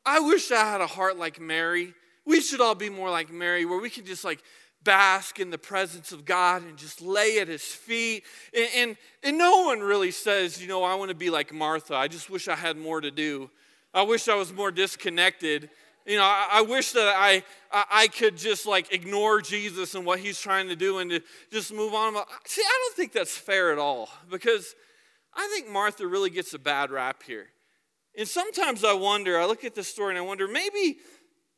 I 0.05 0.21
wish 0.21 0.51
I 0.51 0.65
had 0.65 0.81
a 0.81 0.87
heart 0.87 1.17
like 1.17 1.41
Mary. 1.41 1.95
We 2.25 2.41
should 2.41 2.61
all 2.61 2.75
be 2.75 2.89
more 2.89 3.11
like 3.11 3.33
Mary, 3.33 3.65
where 3.65 3.81
we 3.81 3.91
can 3.91 4.05
just 4.05 4.25
like 4.25 4.43
bask 4.85 5.39
in 5.39 5.51
the 5.51 5.59
presence 5.59 6.13
of 6.13 6.25
God 6.25 6.63
and 6.63 6.77
just 6.77 7.01
lay 7.01 7.39
at 7.39 7.49
his 7.49 7.63
feet. 7.63 8.25
And, 8.55 8.69
and, 8.77 8.97
and, 9.23 9.39
no 9.39 9.63
one 9.63 9.81
really 9.81 10.11
says, 10.11 10.61
you 10.61 10.69
know, 10.69 10.83
I 10.83 10.95
want 10.95 11.11
to 11.11 11.15
be 11.15 11.31
like 11.31 11.53
Martha. 11.53 11.95
I 11.95 12.09
just 12.09 12.31
wish 12.31 12.49
I 12.49 12.57
had 12.57 12.77
more 12.77 13.01
to 13.01 13.11
do. 13.11 13.51
I 13.95 14.03
wish 14.03 14.29
I 14.29 14.35
was 14.35 14.53
more 14.53 14.71
disconnected. 14.71 15.71
You 16.07 16.17
know, 16.17 16.25
I, 16.25 16.49
I 16.53 16.63
wish 16.63 16.93
that 16.93 17.15
I, 17.17 17.45
I, 17.71 17.85
I 17.91 18.07
could 18.09 18.37
just 18.37 18.67
like 18.67 18.93
ignore 18.93 19.41
Jesus 19.41 19.95
and 19.95 20.05
what 20.05 20.19
he's 20.19 20.41
trying 20.41 20.69
to 20.69 20.77
do 20.77 20.99
and 20.99 21.11
to 21.11 21.23
just 21.53 21.73
move 21.73 21.95
on. 21.95 22.15
See, 22.45 22.63
I 22.63 22.79
don't 22.83 22.97
think 22.97 23.13
that's 23.13 23.37
fair 23.37 23.73
at 23.73 23.79
all 23.79 24.09
because 24.31 24.75
I 25.35 25.49
think 25.55 25.71
Martha 25.71 26.07
really 26.07 26.31
gets 26.31 26.55
a 26.55 26.59
bad 26.59 26.91
rap 26.91 27.23
here. 27.23 27.49
And 28.17 28.29
sometimes 28.29 28.85
I 28.85 28.93
wonder, 28.93 29.39
I 29.39 29.47
look 29.47 29.65
at 29.65 29.75
this 29.75 29.89
story 29.89 30.11
and 30.11 30.19
I 30.19 30.23
wonder, 30.23 30.47
maybe, 30.47 30.99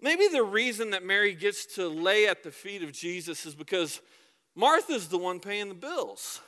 maybe 0.01 0.29
the 0.29 0.43
reason 0.43 0.91
that 0.91 1.05
Mary 1.05 1.35
gets 1.35 1.67
to 1.75 1.89
lay 1.89 2.29
at 2.29 2.43
the 2.43 2.51
feet 2.51 2.83
of 2.83 2.93
Jesus 2.93 3.45
is 3.45 3.55
because 3.55 4.01
Martha's 4.55 5.09
the 5.09 5.19
one 5.19 5.41
paying 5.41 5.69
the 5.69 5.75
bills. 5.75 6.41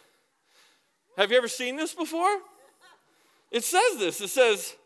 Have 1.16 1.30
you 1.30 1.38
ever 1.38 1.48
seen 1.48 1.76
this 1.76 1.94
before? 1.94 2.38
It 3.50 3.64
says 3.64 3.98
this. 3.98 4.20
It 4.20 4.28
says, 4.28 4.76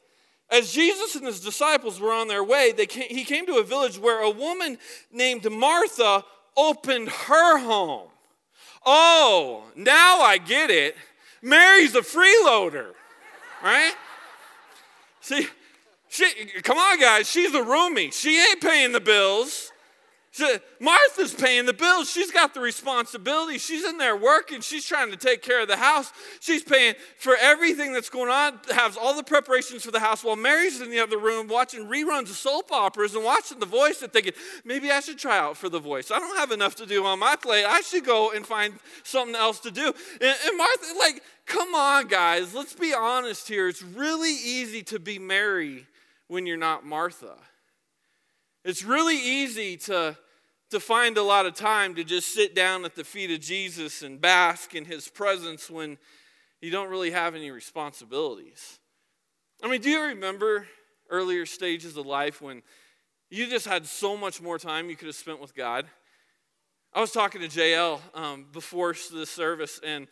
as 0.51 0.73
Jesus 0.73 1.15
and 1.17 1.27
his 1.27 1.41
disciples 1.41 2.01
were 2.01 2.13
on 2.13 2.29
their 2.29 2.43
way, 2.43 2.73
came, 2.73 3.09
he 3.09 3.25
came 3.25 3.47
to 3.47 3.59
a 3.59 3.65
village 3.65 3.99
where 3.99 4.23
a 4.23 4.31
woman 4.31 4.79
named 5.13 5.51
Martha 5.51 6.25
opened 6.57 7.09
her 7.09 7.59
home. 7.59 8.09
Oh, 8.87 9.65
now 9.77 10.21
I 10.21 10.39
get 10.39 10.71
it. 10.71 10.97
Mary's 11.43 11.95
a 11.95 12.01
freeloader, 12.01 12.93
right? 13.63 13.95
See, 15.21 15.47
she, 16.09 16.27
come 16.63 16.79
on, 16.79 16.99
guys, 16.99 17.31
she's 17.31 17.55
a 17.55 17.61
roomie. 17.61 18.13
She 18.13 18.41
ain't 18.41 18.61
paying 18.61 18.93
the 18.93 19.01
bills. 19.01 19.70
Martha's 20.81 21.35
paying 21.35 21.67
the 21.67 21.73
bills. 21.73 22.09
She's 22.09 22.31
got 22.31 22.55
the 22.55 22.61
responsibility. 22.61 23.59
She's 23.59 23.85
in 23.85 23.99
there 23.99 24.17
working. 24.17 24.61
She's 24.61 24.87
trying 24.87 25.11
to 25.11 25.17
take 25.17 25.43
care 25.43 25.62
of 25.62 25.69
the 25.69 25.77
house. 25.77 26.12
She's 26.38 26.62
paying 26.62 26.94
for 27.19 27.37
everything 27.41 27.93
that's 27.93 28.09
going 28.09 28.31
on, 28.31 28.61
has 28.71 28.97
all 28.97 29.15
the 29.15 29.25
preparations 29.25 29.85
for 29.85 29.91
the 29.91 29.99
house 29.99 30.23
while 30.23 30.37
Mary's 30.37 30.81
in 30.81 30.91
the 30.91 31.00
other 31.00 31.19
room 31.19 31.49
watching 31.49 31.87
reruns 31.87 32.31
of 32.31 32.37
soap 32.37 32.71
operas 32.71 33.15
and 33.17 33.25
watching 33.25 33.59
The 33.59 33.67
Voice 33.67 34.03
and 34.03 34.12
thinking, 34.12 34.32
maybe 34.65 34.91
I 34.91 35.00
should 35.00 35.19
try 35.19 35.37
out 35.37 35.56
for 35.56 35.69
The 35.69 35.81
Voice. 35.81 36.12
I 36.12 36.21
don't 36.21 36.37
have 36.37 36.53
enough 36.53 36.76
to 36.76 36.87
do 36.87 37.05
on 37.05 37.19
my 37.19 37.35
plate. 37.35 37.65
I 37.65 37.81
should 37.81 38.05
go 38.05 38.31
and 38.31 38.47
find 38.47 38.75
something 39.03 39.35
else 39.35 39.59
to 39.61 39.73
do. 39.73 39.93
And, 40.21 40.37
and 40.47 40.56
Martha, 40.56 40.94
like, 40.97 41.23
come 41.47 41.75
on, 41.75 42.06
guys, 42.06 42.55
let's 42.55 42.75
be 42.75 42.94
honest 42.94 43.49
here. 43.49 43.67
It's 43.67 43.83
really 43.83 44.33
easy 44.33 44.83
to 44.85 45.00
be 45.00 45.19
Mary 45.19 45.87
when 46.29 46.47
you're 46.47 46.56
not 46.56 46.87
Martha. 46.87 47.35
It's 48.62 48.85
really 48.85 49.17
easy 49.17 49.79
to, 49.79 50.19
to 50.71 50.81
find 50.81 51.17
a 51.17 51.23
lot 51.23 51.47
of 51.47 51.55
time 51.55 51.95
to 51.95 52.05
just 52.05 52.35
sit 52.35 52.55
down 52.55 52.85
at 52.85 52.95
the 52.95 53.05
feet 53.05 53.31
of 53.31 53.41
Jesus 53.41 54.03
and 54.03 54.21
bask 54.21 54.75
in 54.75 54.85
his 54.85 55.09
presence 55.09 55.71
when 55.71 55.97
you 56.61 56.71
don't 56.71 56.91
really 56.91 57.11
have 57.11 57.35
any 57.35 57.51
responsibilities. 57.51 58.79
I 59.62 59.69
mean, 59.69 59.81
do 59.81 59.89
you 59.89 60.03
remember 60.03 60.67
earlier 61.09 61.47
stages 61.47 61.97
of 61.97 62.05
life 62.05 62.43
when 62.43 62.62
you 63.31 63.49
just 63.49 63.67
had 63.67 63.87
so 63.87 64.15
much 64.15 64.43
more 64.43 64.59
time 64.59 64.91
you 64.91 64.97
could 64.97 65.07
have 65.07 65.17
spent 65.17 65.41
with 65.41 65.55
God? 65.55 65.87
I 66.93 67.01
was 67.01 67.12
talking 67.12 67.41
to 67.41 67.49
JL 67.49 68.01
um, 68.15 68.47
before 68.53 68.95
the 69.12 69.25
service, 69.25 69.81
and 69.83 70.07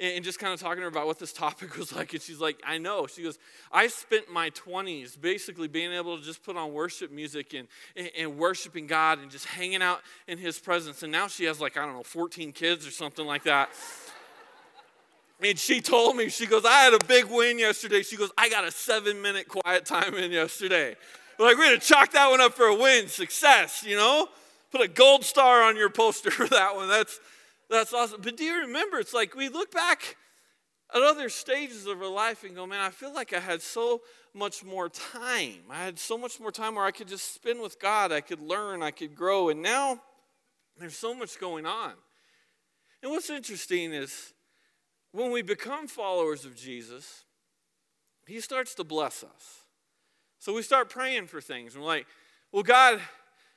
and 0.00 0.24
just 0.24 0.38
kind 0.38 0.52
of 0.52 0.60
talking 0.60 0.78
to 0.78 0.82
her 0.82 0.88
about 0.88 1.06
what 1.06 1.18
this 1.18 1.32
topic 1.44 1.76
was 1.76 1.94
like. 1.94 2.12
And 2.12 2.22
she's 2.22 2.40
like, 2.40 2.60
I 2.64 2.78
know. 2.78 3.06
She 3.06 3.22
goes, 3.22 3.38
I 3.72 3.88
spent 3.88 4.30
my 4.30 4.50
20s 4.50 5.20
basically 5.20 5.68
being 5.68 5.92
able 5.92 6.18
to 6.18 6.24
just 6.24 6.42
put 6.42 6.56
on 6.56 6.72
worship 6.72 7.10
music 7.10 7.54
and, 7.54 7.68
and, 7.96 8.10
and, 8.16 8.38
worshiping 8.38 8.86
God 8.86 9.18
and 9.20 9.30
just 9.30 9.46
hanging 9.46 9.82
out 9.82 10.00
in 10.26 10.38
His 10.38 10.58
presence. 10.58 11.02
And 11.02 11.10
now 11.10 11.28
she 11.28 11.44
has 11.44 11.60
like, 11.60 11.76
I 11.76 11.84
don't 11.84 11.94
know, 11.94 12.02
14 12.02 12.52
kids 12.52 12.86
or 12.86 12.90
something 12.90 13.26
like 13.26 13.44
that. 13.44 13.70
and 15.42 15.58
she 15.58 15.80
told 15.80 16.16
me, 16.16 16.28
she 16.28 16.46
goes, 16.46 16.64
I 16.64 16.82
had 16.82 16.94
a 16.94 17.04
big 17.06 17.26
win 17.26 17.58
yesterday. 17.58 18.02
She 18.02 18.16
goes, 18.16 18.30
I 18.38 18.48
got 18.48 18.64
a 18.64 18.70
seven 18.70 19.20
minute 19.20 19.48
quiet 19.48 19.84
time 19.84 20.14
in 20.14 20.30
yesterday. 20.30 20.96
We're 21.38 21.46
like, 21.46 21.56
we're 21.56 21.66
going 21.66 21.80
to 21.80 21.86
chalk 21.86 22.12
that 22.12 22.30
one 22.30 22.40
up 22.40 22.54
for 22.54 22.66
a 22.66 22.74
win, 22.74 23.08
success, 23.08 23.84
you 23.86 23.96
know? 23.96 24.28
Put 24.70 24.80
a 24.80 24.88
gold 24.88 25.24
star 25.24 25.62
on 25.62 25.76
your 25.76 25.88
poster 25.88 26.30
for 26.32 26.46
that 26.48 26.74
one. 26.74 26.88
That's 26.88 27.20
that's 27.70 27.92
awesome. 27.92 28.20
But 28.22 28.36
do 28.36 28.44
you 28.44 28.60
remember? 28.62 28.98
It's 28.98 29.14
like 29.14 29.34
we 29.34 29.48
look 29.48 29.70
back 29.70 30.16
at 30.94 31.02
other 31.02 31.28
stages 31.28 31.86
of 31.86 32.00
our 32.00 32.10
life 32.10 32.44
and 32.44 32.54
go, 32.54 32.66
man, 32.66 32.80
I 32.80 32.90
feel 32.90 33.12
like 33.12 33.32
I 33.34 33.40
had 33.40 33.60
so 33.60 34.00
much 34.34 34.64
more 34.64 34.88
time. 34.88 35.60
I 35.70 35.84
had 35.84 35.98
so 35.98 36.16
much 36.16 36.40
more 36.40 36.50
time 36.50 36.76
where 36.76 36.84
I 36.84 36.90
could 36.90 37.08
just 37.08 37.34
spend 37.34 37.60
with 37.60 37.78
God. 37.78 38.10
I 38.12 38.20
could 38.20 38.40
learn, 38.40 38.82
I 38.82 38.90
could 38.90 39.14
grow. 39.14 39.50
And 39.50 39.60
now 39.60 40.00
there's 40.78 40.96
so 40.96 41.14
much 41.14 41.38
going 41.38 41.66
on. 41.66 41.92
And 43.02 43.12
what's 43.12 43.30
interesting 43.30 43.92
is 43.92 44.32
when 45.12 45.30
we 45.30 45.42
become 45.42 45.88
followers 45.88 46.44
of 46.44 46.56
Jesus, 46.56 47.24
He 48.26 48.40
starts 48.40 48.74
to 48.76 48.84
bless 48.84 49.22
us. 49.22 49.64
So 50.38 50.54
we 50.54 50.62
start 50.62 50.88
praying 50.88 51.26
for 51.26 51.40
things. 51.40 51.74
And 51.74 51.82
we're 51.82 51.90
like, 51.90 52.06
well, 52.52 52.62
God, 52.62 53.00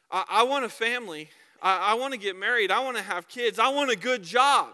I, 0.09 0.25
I 0.29 0.43
want 0.43 0.65
a 0.65 0.69
family 0.69 1.29
I, 1.61 1.91
I 1.91 1.93
want 1.95 2.13
to 2.13 2.19
get 2.19 2.35
married. 2.35 2.71
I 2.71 2.79
want 2.79 2.97
to 2.97 3.03
have 3.03 3.27
kids. 3.27 3.59
I 3.59 3.69
want 3.69 3.91
a 3.91 3.95
good 3.95 4.23
job. 4.23 4.73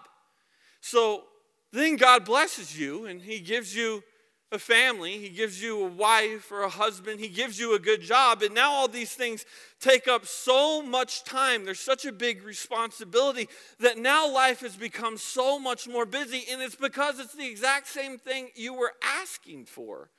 So 0.81 1.23
then 1.71 1.95
God 1.95 2.25
blesses 2.25 2.77
you 2.77 3.05
and 3.05 3.21
He 3.21 3.39
gives 3.39 3.75
you 3.75 4.03
a 4.51 4.57
family, 4.57 5.17
He 5.17 5.27
gives 5.27 5.61
you 5.61 5.83
a 5.83 5.89
wife 5.89 6.51
or 6.51 6.61
a 6.61 6.69
husband, 6.69 7.19
He 7.19 7.27
gives 7.27 7.59
you 7.59 7.75
a 7.75 7.79
good 7.79 8.01
job. 8.01 8.41
And 8.41 8.55
now 8.55 8.71
all 8.71 8.87
these 8.87 9.13
things 9.13 9.45
take 9.81 10.07
up 10.07 10.25
so 10.25 10.81
much 10.81 11.25
time. 11.25 11.65
There's 11.65 11.81
such 11.81 12.05
a 12.05 12.13
big 12.13 12.43
responsibility 12.43 13.49
that 13.79 13.97
now 13.97 14.31
life 14.31 14.61
has 14.61 14.77
become 14.77 15.17
so 15.17 15.59
much 15.59 15.87
more 15.87 16.05
busy. 16.05 16.45
And 16.49 16.61
it's 16.61 16.75
because 16.75 17.19
it's 17.19 17.35
the 17.35 17.47
exact 17.47 17.87
same 17.87 18.17
thing 18.17 18.49
you 18.55 18.73
were 18.73 18.93
asking 19.03 19.65
for. 19.65 20.09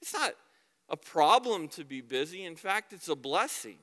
It's 0.00 0.14
not 0.14 0.34
a 0.88 0.96
problem 0.96 1.68
to 1.68 1.84
be 1.84 2.00
busy, 2.00 2.44
in 2.44 2.56
fact, 2.56 2.92
it's 2.92 3.08
a 3.08 3.16
blessing 3.16 3.78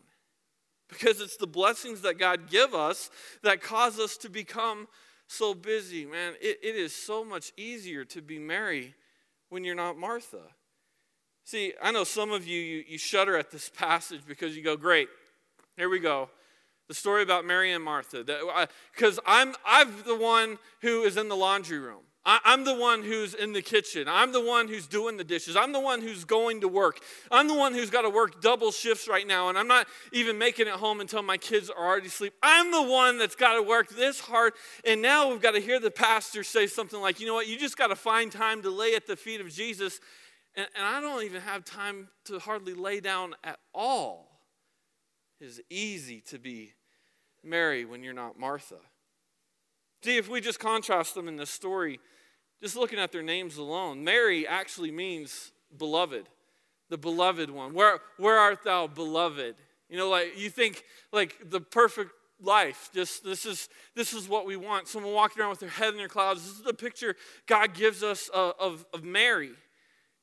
because 0.92 1.22
it's 1.22 1.38
the 1.38 1.48
blessings 1.48 2.02
that 2.02 2.20
God 2.20 2.50
give 2.50 2.76
us 2.76 3.10
that 3.42 3.62
cause 3.62 4.00
us 4.00 4.18
to 4.18 4.30
become 4.30 4.88
so 5.28 5.54
busy. 5.54 6.06
Man, 6.06 6.34
it, 6.42 6.60
it 6.62 6.76
is 6.76 6.94
so 6.94 7.26
much 7.26 7.52
easier 7.58 8.06
to 8.06 8.22
be 8.22 8.38
Mary 8.38 8.94
when 9.50 9.64
you're 9.64 9.76
not 9.76 9.98
Martha? 9.98 10.42
See, 11.44 11.74
I 11.82 11.92
know 11.92 12.04
some 12.04 12.32
of 12.32 12.48
you, 12.48 12.60
you, 12.60 12.84
you 12.88 12.98
shudder 12.98 13.38
at 13.38 13.52
this 13.52 13.70
passage 13.76 14.22
because 14.28 14.56
you 14.56 14.64
go, 14.64 14.76
great, 14.76 15.10
here 15.78 15.90
we 15.90 16.00
go. 16.00 16.30
The 16.88 16.94
story 16.96 17.24
about 17.24 17.46
Mary 17.46 17.72
and 17.72 17.84
Martha. 17.84 18.26
Because 18.94 19.20
I'm, 19.26 19.56
I'm 19.66 20.04
the 20.06 20.16
one 20.16 20.58
who 20.82 21.04
is 21.04 21.16
in 21.16 21.30
the 21.30 21.36
laundry 21.36 21.80
room. 21.80 22.04
I'm 22.24 22.66
the 22.66 22.76
one 22.76 23.02
who's 23.02 23.34
in 23.34 23.52
the 23.52 23.64
kitchen. 23.64 24.08
I'm 24.08 24.32
the 24.32 24.44
one 24.44 24.68
who's 24.68 24.86
doing 24.86 25.18
the 25.18 25.24
dishes. 25.24 25.56
I'm 25.56 25.72
the 25.72 25.80
one 25.80 26.02
who's 26.02 26.24
going 26.24 26.62
to 26.62 26.68
work. 26.68 27.00
I'm 27.32 27.48
the 27.48 27.56
one 27.56 27.74
who's 27.74 27.90
got 27.90 28.04
to 28.04 28.12
work 28.12 28.42
double 28.42 28.72
shifts 28.72 29.08
right 29.08 29.26
now, 29.26 29.50
and 29.50 29.58
I'm 29.58 29.68
not 29.68 29.88
even 30.12 30.38
making 30.38 30.68
it 30.68 30.74
home 30.74 31.02
until 31.02 31.24
my 31.24 31.38
kids 31.38 31.72
are 31.72 31.84
already 31.84 32.08
asleep. 32.08 32.34
I'm 32.44 32.72
the 32.72 32.84
one 32.84 33.18
that's 33.18 33.36
got 33.36 33.56
to 33.56 33.64
work 33.64 33.90
this 33.90 34.20
hard. 34.20 34.54
And 34.86 35.02
now 35.02 35.32
we've 35.32 35.42
got 35.42 35.56
to 35.56 35.60
hear 35.60 35.80
the 35.80 35.90
pastor 35.90 36.44
say 36.44 36.68
something 36.68 37.02
like, 37.02 37.20
you 37.20 37.26
know 37.26 37.34
what, 37.34 37.48
you 37.48 37.58
just 37.58 37.76
got 37.76 37.88
to 37.88 37.96
find 37.96 38.32
time 38.32 38.62
to 38.62 38.70
lay 38.70 38.94
at 38.94 39.08
the 39.08 39.16
feet 39.16 39.42
of 39.42 39.50
Jesus. 39.50 40.00
And, 40.56 40.68
and 40.76 40.86
I 40.86 41.02
don't 41.02 41.24
even 41.24 41.42
have 41.42 41.66
time 41.66 42.10
to 42.26 42.38
hardly 42.38 42.76
lay 42.76 43.00
down 43.00 43.34
at 43.44 43.58
all. 43.74 44.28
It's 45.40 45.60
easy 45.72 46.22
to 46.28 46.38
be 46.38 46.74
Mary 47.44 47.84
when 47.84 48.04
you're 48.04 48.14
not 48.14 48.38
Martha. 48.38 48.78
See, 50.04 50.18
if 50.18 50.30
we 50.30 50.42
just 50.42 50.60
contrast 50.60 51.16
them 51.16 51.28
in 51.28 51.36
this 51.36 51.50
story, 51.50 52.00
just 52.62 52.76
looking 52.76 53.00
at 53.00 53.12
their 53.12 53.24
names 53.24 53.58
alone, 53.58 54.04
Mary 54.04 54.48
actually 54.48 54.92
means 54.92 55.52
beloved, 55.78 56.28
the 56.90 56.98
beloved 56.98 57.50
one. 57.50 57.74
Where, 57.74 58.00
where 58.18 58.38
art 58.38 58.64
thou, 58.64 58.88
beloved? 58.88 59.56
You 59.90 59.98
know, 59.98 60.10
like 60.10 60.38
you 60.38 60.50
think 60.50 60.84
like 61.12 61.50
the 61.50 61.60
perfect 61.60 62.12
life. 62.42 62.90
Just 62.94 63.24
this 63.24 63.46
is 63.46 63.68
this 63.96 64.14
is 64.14 64.30
what 64.30 64.46
we 64.46 64.56
want. 64.56 64.88
Someone 64.88 65.14
walking 65.14 65.42
around 65.42 65.52
with 65.52 65.60
their 65.60 65.70
head 65.70 65.90
in 65.90 65.98
their 65.98 66.08
clouds. 66.08 66.44
This 66.44 66.60
is 66.60 66.64
the 66.64 66.74
picture 66.74 67.16
God 67.46 67.74
gives 67.74 68.04
us 68.04 68.30
of, 68.30 68.54
of, 68.60 68.86
of 68.94 69.04
Mary. 69.04 69.52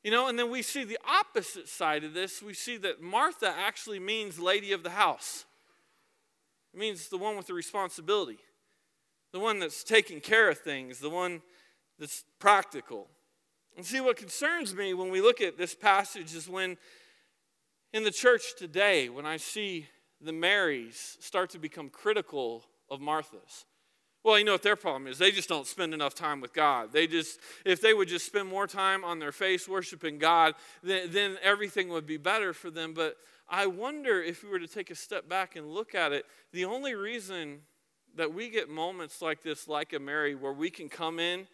You 0.03 0.11
know, 0.11 0.29
and 0.29 0.39
then 0.39 0.51
we 0.51 0.63
see 0.63 0.85
the 0.85 0.99
opposite 1.07 1.69
side 1.69 2.05
of 2.05 2.15
this. 2.15 2.41
We 2.41 2.55
see 2.55 2.77
that 2.79 3.03
Martha 3.03 3.53
actually 3.59 3.99
means 3.99 4.39
lady 4.39 4.73
of 4.73 4.83
the 4.83 4.91
house. 4.91 5.45
It 6.73 6.79
means 6.79 7.09
the 7.09 7.19
one 7.19 7.37
with 7.37 7.49
the 7.49 7.55
responsibility 7.55 8.39
the 9.33 9.39
one 9.39 9.59
that's 9.59 9.85
taking 9.85 10.21
care 10.21 10.49
of 10.49 10.59
things, 10.59 10.99
the 10.99 11.11
one 11.11 11.43
that's 11.99 12.25
practical. 12.39 13.09
And 13.77 13.85
see, 13.85 14.01
what 14.01 14.17
concerns 14.17 14.75
me 14.75 14.95
when 14.95 15.11
we 15.11 15.21
look 15.21 15.41
at 15.41 15.57
this 15.57 15.75
passage 15.75 16.35
is 16.35 16.49
when 16.49 16.77
in 17.93 18.05
the 18.05 18.11
church 18.11 18.57
today, 18.57 19.09
when 19.09 19.25
I 19.25 19.37
see 19.37 19.87
the 20.21 20.33
Marys 20.33 21.17
start 21.21 21.51
to 21.51 21.59
become 21.59 21.89
critical 21.89 22.65
of 22.91 23.01
Martha's. 23.01 23.67
Well, 24.25 24.39
you 24.39 24.45
know 24.45 24.53
what 24.53 24.63
their 24.63 24.77
problem 24.77 25.07
is? 25.07 25.19
They 25.19 25.31
just 25.31 25.49
don't 25.49 25.67
spend 25.67 25.95
enough 25.95 26.15
time 26.15 26.41
with 26.41 26.53
God. 26.53 26.93
They 26.93 27.07
just, 27.07 27.39
if 27.65 27.81
they 27.81 27.95
would 27.95 28.09
just 28.09 28.27
spend 28.27 28.49
more 28.49 28.67
time 28.67 29.05
on 29.05 29.21
their 29.21 29.33
face 29.33 29.69
worshiping 29.69 30.19
God, 30.19 30.55
then, 30.83 31.11
then 31.13 31.37
everything 31.43 31.89
would 31.91 32.07
be 32.07 32.17
better 32.17 32.53
for 32.53 32.71
them. 32.71 32.95
But 32.95 33.17
I 33.49 33.67
wonder 33.67 34.21
if 34.21 34.43
we 34.43 34.51
were 34.51 34.59
to 34.59 34.67
take 34.67 34.91
a 34.91 34.95
step 34.95 35.29
back 35.29 35.55
and 35.57 35.69
look 35.69 35.95
at 35.95 36.13
it, 36.13 36.27
the 36.53 36.65
only 36.65 36.95
reason 36.95 37.61
that 38.17 38.35
we 38.35 38.51
get 38.51 38.69
moments 38.69 39.23
like 39.23 39.43
this, 39.43 39.69
like 39.69 39.93
a 39.93 40.01
Mary, 40.01 40.35
where 40.35 40.53
we 40.53 40.69
can 40.69 40.89
come 40.89 41.21
in 41.21 41.47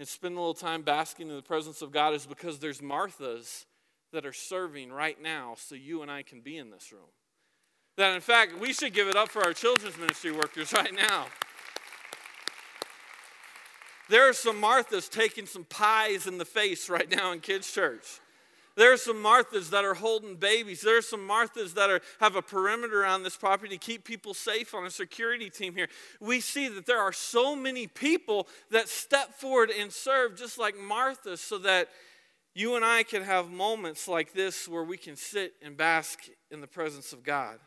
and 0.00 0.08
spend 0.08 0.34
a 0.34 0.38
little 0.40 0.54
time 0.54 0.80
basking 0.80 1.28
in 1.28 1.36
the 1.36 1.42
presence 1.42 1.82
of 1.82 1.92
God 1.92 2.14
is 2.14 2.24
because 2.24 2.58
there's 2.58 2.80
Marthas 2.80 3.66
that 4.14 4.24
are 4.24 4.32
serving 4.32 4.90
right 4.90 5.20
now 5.20 5.54
so 5.58 5.74
you 5.74 6.00
and 6.00 6.10
I 6.10 6.22
can 6.22 6.40
be 6.40 6.56
in 6.56 6.70
this 6.70 6.90
room. 6.90 7.10
That 7.98 8.14
in 8.14 8.22
fact, 8.22 8.58
we 8.58 8.72
should 8.72 8.94
give 8.94 9.08
it 9.08 9.14
up 9.14 9.28
for 9.28 9.44
our 9.44 9.52
children's 9.52 9.98
ministry 9.98 10.32
workers 10.32 10.72
right 10.72 10.94
now. 10.94 11.26
There 14.08 14.26
are 14.26 14.32
some 14.32 14.58
Marthas 14.58 15.10
taking 15.10 15.44
some 15.44 15.64
pies 15.64 16.26
in 16.26 16.38
the 16.38 16.46
face 16.46 16.88
right 16.88 17.10
now 17.10 17.32
in 17.32 17.40
kids' 17.40 17.70
church. 17.70 18.20
There 18.80 18.94
are 18.94 18.96
some 18.96 19.22
Marthas 19.22 19.68
that 19.72 19.84
are 19.84 19.92
holding 19.92 20.36
babies. 20.36 20.80
There 20.80 20.96
are 20.96 21.02
some 21.02 21.28
Marthas 21.28 21.74
that 21.74 21.90
are, 21.90 22.00
have 22.18 22.34
a 22.34 22.40
perimeter 22.40 23.02
around 23.02 23.24
this 23.24 23.36
property 23.36 23.76
to 23.76 23.78
keep 23.78 24.04
people 24.04 24.32
safe 24.32 24.74
on 24.74 24.86
a 24.86 24.90
security 24.90 25.50
team 25.50 25.74
here. 25.74 25.88
We 26.18 26.40
see 26.40 26.66
that 26.68 26.86
there 26.86 26.98
are 26.98 27.12
so 27.12 27.54
many 27.54 27.88
people 27.88 28.48
that 28.70 28.88
step 28.88 29.34
forward 29.34 29.68
and 29.68 29.92
serve 29.92 30.34
just 30.34 30.56
like 30.56 30.78
Martha 30.78 31.36
so 31.36 31.58
that 31.58 31.90
you 32.54 32.74
and 32.74 32.82
I 32.82 33.02
can 33.02 33.22
have 33.22 33.50
moments 33.50 34.08
like 34.08 34.32
this 34.32 34.66
where 34.66 34.84
we 34.84 34.96
can 34.96 35.14
sit 35.14 35.52
and 35.60 35.76
bask 35.76 36.20
in 36.50 36.62
the 36.62 36.66
presence 36.66 37.12
of 37.12 37.22
God. 37.22 37.58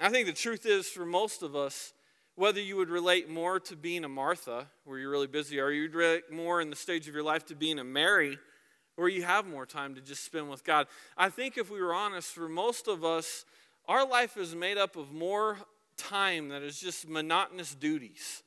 I 0.00 0.08
think 0.08 0.26
the 0.26 0.32
truth 0.32 0.66
is 0.66 0.88
for 0.88 1.06
most 1.06 1.40
of 1.40 1.54
us, 1.54 1.92
whether 2.34 2.60
you 2.60 2.74
would 2.78 2.90
relate 2.90 3.30
more 3.30 3.60
to 3.60 3.76
being 3.76 4.02
a 4.02 4.08
Martha, 4.08 4.66
where 4.82 4.98
you're 4.98 5.12
really 5.12 5.28
busy, 5.28 5.60
or 5.60 5.70
you'd 5.70 5.94
relate 5.94 6.32
more 6.32 6.60
in 6.60 6.70
the 6.70 6.74
stage 6.74 7.06
of 7.06 7.14
your 7.14 7.22
life 7.22 7.46
to 7.46 7.54
being 7.54 7.78
a 7.78 7.84
Mary, 7.84 8.40
where 8.96 9.08
you 9.08 9.22
have 9.24 9.46
more 9.46 9.66
time 9.66 9.94
to 9.94 10.00
just 10.00 10.24
spend 10.24 10.48
with 10.48 10.64
God. 10.64 10.86
I 11.16 11.28
think 11.28 11.58
if 11.58 11.70
we 11.70 11.80
were 11.80 11.94
honest, 11.94 12.32
for 12.32 12.48
most 12.48 12.88
of 12.88 13.04
us, 13.04 13.44
our 13.86 14.06
life 14.06 14.36
is 14.36 14.54
made 14.54 14.78
up 14.78 14.96
of 14.96 15.12
more 15.12 15.58
time 15.96 16.48
that 16.48 16.62
is 16.62 16.80
just 16.80 17.08
monotonous 17.08 17.74
duties. 17.74 18.42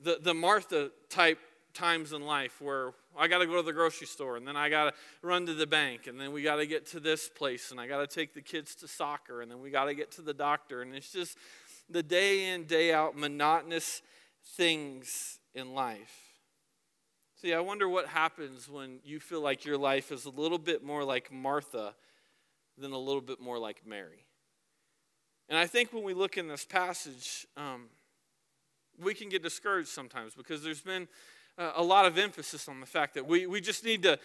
The, 0.00 0.18
the 0.20 0.34
Martha 0.34 0.90
type 1.08 1.38
times 1.74 2.12
in 2.12 2.22
life 2.22 2.60
where 2.60 2.92
I 3.16 3.28
got 3.28 3.38
to 3.38 3.46
go 3.46 3.56
to 3.56 3.62
the 3.62 3.72
grocery 3.72 4.06
store 4.06 4.36
and 4.36 4.46
then 4.46 4.56
I 4.56 4.68
got 4.68 4.84
to 4.86 4.92
run 5.22 5.46
to 5.46 5.54
the 5.54 5.66
bank 5.66 6.06
and 6.06 6.20
then 6.20 6.32
we 6.32 6.42
got 6.42 6.56
to 6.56 6.66
get 6.66 6.86
to 6.86 7.00
this 7.00 7.28
place 7.28 7.70
and 7.70 7.80
I 7.80 7.86
got 7.86 7.98
to 7.98 8.06
take 8.06 8.34
the 8.34 8.42
kids 8.42 8.74
to 8.76 8.88
soccer 8.88 9.42
and 9.42 9.50
then 9.50 9.60
we 9.60 9.70
got 9.70 9.84
to 9.84 9.94
get 9.94 10.10
to 10.12 10.22
the 10.22 10.34
doctor. 10.34 10.82
And 10.82 10.94
it's 10.94 11.12
just 11.12 11.36
the 11.88 12.02
day 12.02 12.50
in, 12.50 12.64
day 12.64 12.92
out 12.92 13.16
monotonous 13.16 14.02
things 14.56 15.38
in 15.54 15.74
life. 15.74 16.27
See, 17.40 17.54
I 17.54 17.60
wonder 17.60 17.88
what 17.88 18.08
happens 18.08 18.68
when 18.68 18.98
you 19.04 19.20
feel 19.20 19.40
like 19.40 19.64
your 19.64 19.78
life 19.78 20.10
is 20.10 20.24
a 20.24 20.30
little 20.30 20.58
bit 20.58 20.82
more 20.82 21.04
like 21.04 21.32
Martha 21.32 21.94
than 22.76 22.90
a 22.90 22.98
little 22.98 23.20
bit 23.20 23.40
more 23.40 23.60
like 23.60 23.86
Mary. 23.86 24.26
And 25.48 25.56
I 25.56 25.68
think 25.68 25.92
when 25.92 26.02
we 26.02 26.14
look 26.14 26.36
in 26.36 26.48
this 26.48 26.64
passage, 26.64 27.46
um, 27.56 27.90
we 29.00 29.14
can 29.14 29.28
get 29.28 29.44
discouraged 29.44 29.88
sometimes 29.88 30.34
because 30.34 30.64
there's 30.64 30.80
been 30.80 31.06
uh, 31.56 31.74
a 31.76 31.82
lot 31.82 32.06
of 32.06 32.18
emphasis 32.18 32.68
on 32.68 32.80
the 32.80 32.86
fact 32.86 33.14
that 33.14 33.24
we, 33.24 33.46
we 33.46 33.60
just 33.60 33.84
need 33.84 34.02
to, 34.02 34.18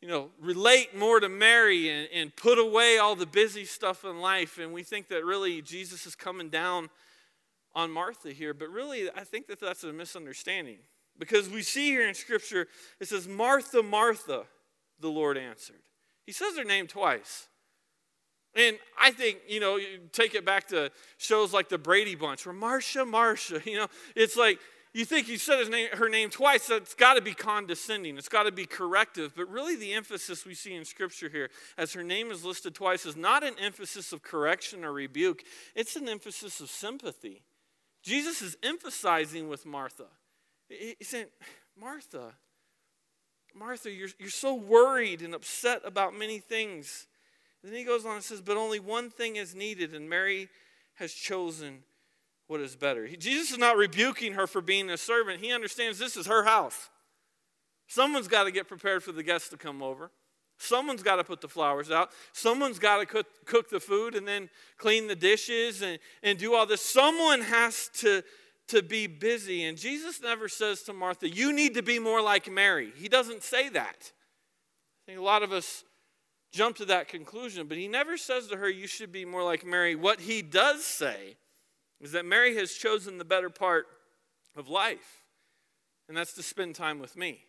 you 0.00 0.08
know, 0.08 0.30
relate 0.40 0.92
more 0.92 1.20
to 1.20 1.28
Mary 1.28 1.88
and, 1.88 2.08
and 2.12 2.34
put 2.34 2.58
away 2.58 2.98
all 2.98 3.14
the 3.14 3.26
busy 3.26 3.64
stuff 3.64 4.04
in 4.04 4.20
life. 4.20 4.58
And 4.58 4.72
we 4.72 4.82
think 4.82 5.06
that 5.10 5.24
really 5.24 5.62
Jesus 5.62 6.04
is 6.04 6.16
coming 6.16 6.48
down 6.48 6.90
on 7.76 7.92
Martha 7.92 8.32
here. 8.32 8.52
But 8.52 8.70
really, 8.70 9.08
I 9.08 9.22
think 9.22 9.46
that 9.46 9.60
that's 9.60 9.84
a 9.84 9.92
misunderstanding. 9.92 10.78
Because 11.18 11.48
we 11.48 11.62
see 11.62 11.86
here 11.86 12.06
in 12.06 12.14
Scripture, 12.14 12.68
it 13.00 13.08
says, 13.08 13.26
Martha, 13.26 13.82
Martha, 13.82 14.44
the 15.00 15.08
Lord 15.08 15.36
answered. 15.36 15.82
He 16.26 16.32
says 16.32 16.56
her 16.56 16.64
name 16.64 16.86
twice. 16.86 17.48
And 18.54 18.78
I 19.00 19.10
think, 19.10 19.38
you 19.46 19.60
know, 19.60 19.76
you 19.76 20.00
take 20.12 20.34
it 20.34 20.44
back 20.44 20.68
to 20.68 20.90
shows 21.18 21.52
like 21.52 21.68
the 21.68 21.78
Brady 21.78 22.14
Bunch, 22.14 22.46
where 22.46 22.54
Marcia, 22.54 23.04
Marcia, 23.04 23.60
you 23.66 23.76
know, 23.76 23.88
it's 24.14 24.36
like 24.36 24.58
you 24.94 25.04
think 25.04 25.28
you 25.28 25.36
said 25.36 25.58
his 25.58 25.68
name, 25.68 25.88
her 25.92 26.08
name 26.08 26.30
twice, 26.30 26.68
that's 26.68 26.94
got 26.94 27.14
to 27.14 27.20
be 27.20 27.34
condescending. 27.34 28.16
It's 28.16 28.30
got 28.30 28.44
to 28.44 28.52
be 28.52 28.64
corrective. 28.64 29.34
But 29.36 29.50
really, 29.50 29.76
the 29.76 29.92
emphasis 29.92 30.46
we 30.46 30.54
see 30.54 30.74
in 30.74 30.86
Scripture 30.86 31.28
here, 31.28 31.50
as 31.76 31.92
her 31.92 32.02
name 32.02 32.30
is 32.30 32.46
listed 32.46 32.74
twice, 32.74 33.04
is 33.04 33.14
not 33.14 33.44
an 33.44 33.54
emphasis 33.60 34.10
of 34.14 34.22
correction 34.22 34.86
or 34.86 34.92
rebuke, 34.94 35.42
it's 35.74 35.96
an 35.96 36.08
emphasis 36.08 36.60
of 36.60 36.70
sympathy. 36.70 37.42
Jesus 38.02 38.40
is 38.40 38.56
emphasizing 38.62 39.50
with 39.50 39.66
Martha. 39.66 40.06
He 40.68 40.96
said, 41.02 41.28
Martha, 41.78 42.32
Martha, 43.54 43.90
you're, 43.90 44.08
you're 44.18 44.28
so 44.28 44.54
worried 44.54 45.22
and 45.22 45.34
upset 45.34 45.82
about 45.84 46.14
many 46.14 46.38
things. 46.38 47.06
And 47.62 47.72
then 47.72 47.78
he 47.78 47.84
goes 47.84 48.04
on 48.04 48.16
and 48.16 48.24
says, 48.24 48.40
But 48.40 48.56
only 48.56 48.80
one 48.80 49.10
thing 49.10 49.36
is 49.36 49.54
needed, 49.54 49.94
and 49.94 50.08
Mary 50.08 50.48
has 50.94 51.12
chosen 51.12 51.82
what 52.48 52.60
is 52.60 52.76
better. 52.76 53.06
He, 53.06 53.16
Jesus 53.16 53.52
is 53.52 53.58
not 53.58 53.76
rebuking 53.76 54.34
her 54.34 54.46
for 54.46 54.60
being 54.60 54.90
a 54.90 54.96
servant. 54.96 55.40
He 55.40 55.52
understands 55.52 55.98
this 55.98 56.16
is 56.16 56.26
her 56.26 56.44
house. 56.44 56.90
Someone's 57.88 58.28
got 58.28 58.44
to 58.44 58.50
get 58.50 58.68
prepared 58.68 59.02
for 59.02 59.12
the 59.12 59.22
guests 59.22 59.48
to 59.50 59.56
come 59.56 59.82
over. 59.82 60.10
Someone's 60.58 61.02
got 61.02 61.16
to 61.16 61.24
put 61.24 61.40
the 61.40 61.48
flowers 61.48 61.90
out. 61.90 62.10
Someone's 62.32 62.78
got 62.78 62.98
to 62.98 63.06
cook, 63.06 63.26
cook 63.44 63.68
the 63.68 63.80
food 63.80 64.14
and 64.14 64.26
then 64.26 64.48
clean 64.78 65.06
the 65.06 65.16
dishes 65.16 65.82
and, 65.82 65.98
and 66.22 66.38
do 66.38 66.54
all 66.54 66.66
this. 66.66 66.80
Someone 66.80 67.42
has 67.42 67.90
to 67.94 68.22
to 68.68 68.82
be 68.82 69.06
busy. 69.06 69.64
And 69.64 69.78
Jesus 69.78 70.20
never 70.20 70.48
says 70.48 70.82
to 70.84 70.92
Martha, 70.92 71.28
You 71.28 71.52
need 71.52 71.74
to 71.74 71.82
be 71.82 71.98
more 71.98 72.20
like 72.20 72.50
Mary. 72.50 72.92
He 72.96 73.08
doesn't 73.08 73.42
say 73.42 73.68
that. 73.70 74.12
I 74.12 75.02
think 75.06 75.18
a 75.18 75.24
lot 75.24 75.42
of 75.42 75.52
us 75.52 75.84
jump 76.52 76.76
to 76.76 76.84
that 76.86 77.08
conclusion, 77.08 77.66
but 77.66 77.76
he 77.76 77.88
never 77.88 78.16
says 78.16 78.48
to 78.48 78.56
her, 78.56 78.68
You 78.68 78.86
should 78.86 79.12
be 79.12 79.24
more 79.24 79.44
like 79.44 79.64
Mary. 79.64 79.94
What 79.94 80.20
he 80.20 80.42
does 80.42 80.84
say 80.84 81.36
is 82.00 82.12
that 82.12 82.24
Mary 82.24 82.56
has 82.56 82.72
chosen 82.72 83.18
the 83.18 83.24
better 83.24 83.50
part 83.50 83.86
of 84.56 84.68
life, 84.68 85.24
and 86.08 86.16
that's 86.16 86.32
to 86.34 86.42
spend 86.42 86.74
time 86.74 86.98
with 86.98 87.16
me. 87.16 87.40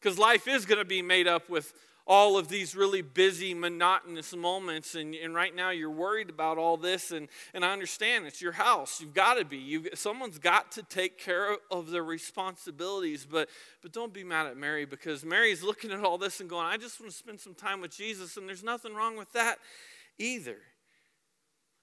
Because 0.00 0.18
life 0.18 0.46
is 0.46 0.66
going 0.66 0.78
to 0.78 0.84
be 0.84 1.02
made 1.02 1.26
up 1.26 1.48
with 1.48 1.72
all 2.06 2.38
of 2.38 2.48
these 2.48 2.76
really 2.76 3.02
busy, 3.02 3.52
monotonous 3.52 4.34
moments. 4.34 4.94
And, 4.94 5.14
and 5.14 5.34
right 5.34 5.54
now 5.54 5.70
you're 5.70 5.90
worried 5.90 6.30
about 6.30 6.56
all 6.56 6.76
this. 6.76 7.10
And, 7.10 7.28
and 7.52 7.64
I 7.64 7.72
understand 7.72 8.26
it's 8.26 8.40
your 8.40 8.52
house. 8.52 9.00
You've 9.00 9.14
got 9.14 9.34
to 9.34 9.44
be. 9.44 9.56
You've, 9.56 9.88
someone's 9.94 10.38
got 10.38 10.70
to 10.72 10.82
take 10.84 11.18
care 11.18 11.56
of 11.70 11.90
their 11.90 12.04
responsibilities. 12.04 13.26
But, 13.28 13.48
but 13.82 13.92
don't 13.92 14.12
be 14.12 14.22
mad 14.22 14.46
at 14.46 14.56
Mary 14.56 14.84
because 14.84 15.24
Mary's 15.24 15.62
looking 15.64 15.90
at 15.90 16.04
all 16.04 16.16
this 16.16 16.40
and 16.40 16.48
going, 16.48 16.66
I 16.66 16.76
just 16.76 17.00
want 17.00 17.10
to 17.10 17.18
spend 17.18 17.40
some 17.40 17.54
time 17.54 17.80
with 17.80 17.90
Jesus. 17.90 18.36
And 18.36 18.48
there's 18.48 18.64
nothing 18.64 18.94
wrong 18.94 19.16
with 19.16 19.32
that 19.32 19.58
either. 20.18 20.58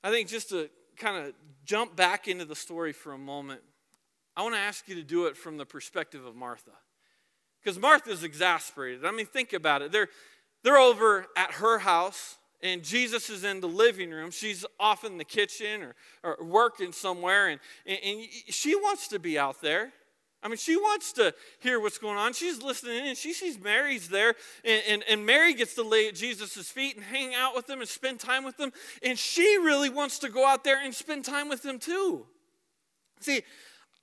I 0.04 0.10
think 0.10 0.30
just 0.30 0.50
to 0.50 0.70
kind 0.98 1.26
of 1.26 1.34
jump 1.66 1.96
back 1.96 2.28
into 2.28 2.46
the 2.46 2.56
story 2.56 2.94
for 2.94 3.12
a 3.12 3.18
moment, 3.18 3.62
I 4.38 4.44
want 4.44 4.56
to 4.56 4.60
ask 4.60 4.88
you 4.88 4.96
to 4.96 5.04
do 5.04 5.26
it 5.26 5.36
from 5.36 5.58
the 5.58 5.66
perspective 5.66 6.26
of 6.26 6.36
Martha. 6.36 6.72
Because 7.64 7.80
Martha's 7.80 8.24
exasperated. 8.24 9.06
I 9.06 9.12
mean, 9.12 9.26
think 9.26 9.54
about 9.54 9.82
it. 9.82 9.92
They're, 9.92 10.10
they're 10.64 10.78
over 10.78 11.28
at 11.38 11.52
her 11.54 11.80
house, 11.80 12.38
and 12.62 12.84
Jesus 12.84 13.30
is 13.30 13.44
in 13.44 13.62
the 13.62 13.68
living 13.68 14.12
room. 14.12 14.32
She's 14.32 14.66
off 14.80 15.04
in 15.04 15.18
the 15.18 15.24
kitchen 15.24 15.82
or, 15.82 15.96
or 16.24 16.46
working 16.46 16.92
somewhere, 16.92 17.50
and, 17.50 17.60
and, 17.86 18.00
and 18.04 18.28
she 18.50 18.76
wants 18.76 19.08
to 19.10 19.20
be 19.20 19.40
out 19.40 19.62
there. 19.62 19.94
I 20.44 20.50
mean, 20.50 20.58
she 20.58 20.76
wants 20.76 21.14
to 21.14 21.34
hear 21.60 21.80
what's 21.80 21.98
going 21.98 22.18
on. 22.18 22.34
She's 22.34 22.62
listening 22.62 23.08
and 23.08 23.18
she 23.18 23.32
sees 23.32 23.58
Mary's 23.58 24.10
there. 24.10 24.36
And, 24.66 24.84
and, 24.90 25.04
and, 25.10 25.26
Mary 25.26 25.54
gets 25.54 25.74
to 25.76 25.84
lay 25.84 26.10
at 26.10 26.16
Jesus' 26.16 26.70
feet 26.70 26.98
and 26.98 27.06
hang 27.06 27.34
out 27.34 27.56
with 27.56 27.70
him 27.70 27.80
and 27.80 27.88
spend 27.88 28.20
time 28.20 28.44
with 28.44 28.60
him. 28.60 28.74
And 29.02 29.18
she 29.18 29.58
really 29.58 29.90
wants 29.90 30.20
to 30.20 30.30
go 30.30 30.46
out 30.46 30.66
there 30.66 30.84
and 30.84 30.94
spend 30.94 31.24
time 31.24 31.48
with 31.48 31.66
him 31.66 31.80
too. 31.80 32.26
See, 33.22 33.44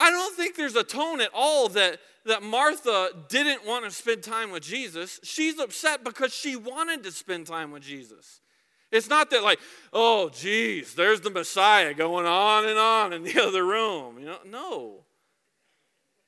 I 0.01 0.11
don't 0.11 0.35
think 0.35 0.57
there's 0.57 0.77
a 0.77 0.83
tone 0.83 1.21
at 1.21 1.31
all 1.35 1.69
that, 1.71 2.01
that 2.25 2.43
Martha 2.43 3.11
didn't 3.29 3.67
want 3.67 3.85
to 3.85 3.91
spend 3.91 4.23
time 4.23 4.51
with 4.51 4.63
Jesus. 4.63 5.21
She's 5.23 5.59
upset 5.59 6.03
because 6.03 6.33
she 6.33 6.57
wanted 6.57 7.05
to 7.05 7.13
spend 7.13 7.47
time 7.47 7.71
with 7.71 7.83
Jesus. 7.83 8.41
It's 8.91 9.09
not 9.09 9.31
that, 9.31 9.45
like, 9.45 9.61
oh, 9.93 10.31
geez, 10.31 10.95
there's 10.95 11.21
the 11.21 11.31
Messiah 11.31 11.95
going 11.95 12.27
on 12.27 12.67
and 12.67 12.79
on 12.79 13.13
in 13.13 13.23
the 13.23 13.41
other 13.47 13.65
room. 13.65 14.19
You 14.19 14.27
know, 14.27 14.39
no. 14.45 15.05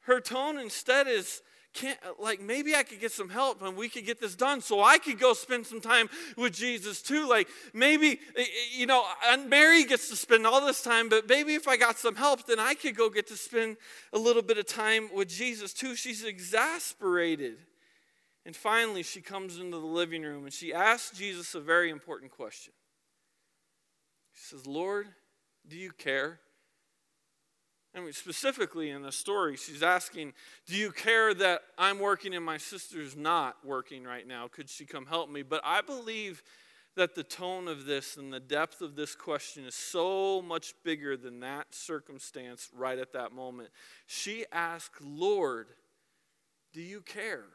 Her 0.02 0.20
tone 0.20 0.58
instead 0.58 1.08
is, 1.08 1.42
can't, 1.74 1.98
like 2.18 2.40
maybe 2.40 2.74
I 2.74 2.82
could 2.82 3.00
get 3.00 3.12
some 3.12 3.28
help 3.28 3.62
and 3.62 3.76
we 3.76 3.88
could 3.88 4.04
get 4.04 4.20
this 4.20 4.34
done 4.34 4.60
so 4.60 4.82
I 4.82 4.98
could 4.98 5.18
go 5.18 5.32
spend 5.32 5.66
some 5.66 5.80
time 5.80 6.08
with 6.36 6.52
Jesus 6.52 7.02
too. 7.02 7.28
Like 7.28 7.48
maybe, 7.72 8.20
you 8.72 8.86
know, 8.86 9.04
and 9.26 9.48
Mary 9.48 9.84
gets 9.84 10.08
to 10.10 10.16
spend 10.16 10.46
all 10.46 10.64
this 10.64 10.82
time, 10.82 11.08
but 11.08 11.28
maybe 11.28 11.54
if 11.54 11.66
I 11.68 11.76
got 11.76 11.98
some 11.98 12.16
help, 12.16 12.46
then 12.46 12.58
I 12.58 12.74
could 12.74 12.96
go 12.96 13.08
get 13.08 13.26
to 13.28 13.36
spend 13.36 13.76
a 14.12 14.18
little 14.18 14.42
bit 14.42 14.58
of 14.58 14.66
time 14.66 15.08
with 15.14 15.28
Jesus 15.28 15.72
too. 15.72 15.94
She's 15.94 16.24
exasperated. 16.24 17.58
And 18.44 18.56
finally, 18.56 19.02
she 19.02 19.20
comes 19.20 19.58
into 19.58 19.78
the 19.78 19.86
living 19.86 20.22
room 20.22 20.44
and 20.44 20.52
she 20.52 20.74
asks 20.74 21.16
Jesus 21.16 21.54
a 21.54 21.60
very 21.60 21.90
important 21.90 22.32
question. 22.32 22.72
She 24.34 24.44
says, 24.44 24.66
Lord, 24.66 25.06
do 25.68 25.76
you 25.76 25.92
care? 25.92 26.40
I 27.94 28.00
mean, 28.00 28.12
specifically 28.12 28.90
in 28.90 29.02
the 29.02 29.12
story, 29.12 29.56
she's 29.56 29.82
asking, 29.82 30.32
Do 30.66 30.76
you 30.76 30.92
care 30.92 31.34
that 31.34 31.62
I'm 31.76 31.98
working 31.98 32.34
and 32.34 32.44
my 32.44 32.56
sister's 32.56 33.14
not 33.16 33.56
working 33.64 34.04
right 34.04 34.26
now? 34.26 34.48
Could 34.48 34.70
she 34.70 34.86
come 34.86 35.06
help 35.06 35.30
me? 35.30 35.42
But 35.42 35.60
I 35.64 35.82
believe 35.82 36.42
that 36.94 37.14
the 37.14 37.22
tone 37.22 37.68
of 37.68 37.84
this 37.84 38.16
and 38.16 38.32
the 38.32 38.40
depth 38.40 38.80
of 38.80 38.96
this 38.96 39.14
question 39.14 39.64
is 39.64 39.74
so 39.74 40.42
much 40.42 40.74
bigger 40.84 41.16
than 41.16 41.40
that 41.40 41.74
circumstance 41.74 42.68
right 42.74 42.98
at 42.98 43.12
that 43.12 43.32
moment. 43.32 43.70
She 44.06 44.44
asked, 44.52 45.00
Lord, 45.02 45.68
do 46.72 46.80
you 46.80 47.00
care? 47.00 47.46